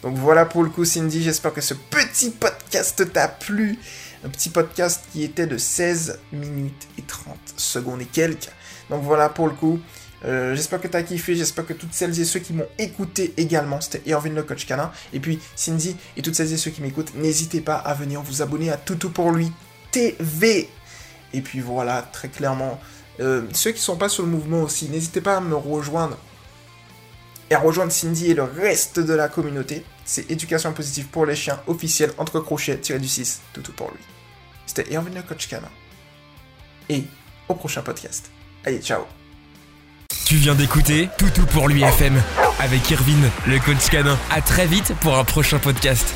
Donc 0.05 0.17
voilà 0.17 0.45
pour 0.45 0.61
le 0.61 0.69
coup 0.69 0.85
Cindy, 0.85 1.23
j'espère 1.23 1.51
que 1.51 1.61
ce 1.61 1.73
petit 1.73 2.29
podcast 2.29 3.11
t'a 3.11 3.27
plu. 3.27 3.79
Un 4.23 4.29
petit 4.29 4.51
podcast 4.51 5.03
qui 5.11 5.23
était 5.23 5.47
de 5.47 5.57
16 5.57 6.19
minutes 6.31 6.87
et 6.99 7.01
30 7.01 7.35
secondes 7.57 8.01
et 8.01 8.05
quelques. 8.05 8.49
Donc 8.91 9.01
voilà 9.01 9.29
pour 9.29 9.47
le 9.47 9.53
coup. 9.53 9.79
Euh, 10.25 10.55
j'espère 10.55 10.81
que 10.81 10.87
tu 10.87 10.97
as 10.97 11.03
kiffé, 11.03 11.35
j'espère 11.35 11.65
que 11.65 11.73
toutes 11.73 11.93
celles 11.93 12.19
et 12.19 12.25
ceux 12.25 12.39
qui 12.39 12.53
m'ont 12.53 12.67
écouté 12.79 13.33
également, 13.37 13.79
c'était 13.79 14.01
Erwin 14.11 14.33
le 14.33 14.43
coach 14.43 14.65
canin. 14.65 14.91
Et 15.13 15.19
puis 15.19 15.39
Cindy 15.55 15.95
et 16.17 16.21
toutes 16.21 16.35
celles 16.35 16.51
et 16.51 16.57
ceux 16.57 16.71
qui 16.71 16.81
m'écoutent, 16.81 17.13
n'hésitez 17.15 17.61
pas 17.61 17.75
à 17.75 17.93
venir 17.93 18.21
vous 18.21 18.41
abonner 18.41 18.71
à 18.71 18.77
Toutou 18.77 19.09
pour 19.09 19.31
lui 19.31 19.51
TV. 19.91 20.69
Et 21.33 21.41
puis 21.41 21.59
voilà, 21.59 22.01
très 22.01 22.29
clairement, 22.29 22.79
euh, 23.19 23.43
ceux 23.53 23.71
qui 23.71 23.81
sont 23.81 23.97
pas 23.97 24.09
sur 24.09 24.23
le 24.23 24.29
mouvement 24.29 24.61
aussi, 24.61 24.89
n'hésitez 24.89 25.21
pas 25.21 25.37
à 25.37 25.41
me 25.41 25.55
rejoindre 25.55 26.17
et 27.49 27.55
à 27.55 27.59
rejoindre 27.59 27.91
Cindy 27.91 28.31
et 28.31 28.33
le 28.33 28.43
reste 28.43 28.99
de 28.99 29.13
la 29.13 29.27
communauté. 29.27 29.85
C'est 30.05 30.29
Éducation 30.31 30.73
positive 30.73 31.07
pour 31.07 31.25
les 31.25 31.35
chiens 31.35 31.61
officiel 31.67 32.11
entre 32.17 32.39
crochets 32.39 32.77
tiré 32.79 32.99
du 32.99 33.07
6, 33.07 33.41
tout, 33.53 33.61
tout 33.61 33.73
pour 33.73 33.91
lui. 33.91 33.99
C'était 34.65 34.95
Erwin 34.95 35.13
le 35.13 35.21
coach 35.21 35.47
canin. 35.47 35.69
Et 36.89 37.03
au 37.47 37.53
prochain 37.53 37.81
podcast. 37.81 38.31
Allez, 38.63 38.79
ciao 38.79 39.24
Tu 40.25 40.37
viens 40.37 40.55
d'écouter 40.55 41.07
Toutou 41.19 41.45
pour 41.45 41.67
lui 41.67 41.83
FM 41.83 42.19
avec 42.59 42.89
Irvine, 42.89 43.29
le 43.45 43.59
coach 43.59 43.89
canin. 43.91 44.17
À 44.31 44.41
très 44.41 44.65
vite 44.65 44.93
pour 44.99 45.15
un 45.15 45.23
prochain 45.23 45.59
podcast. 45.59 46.15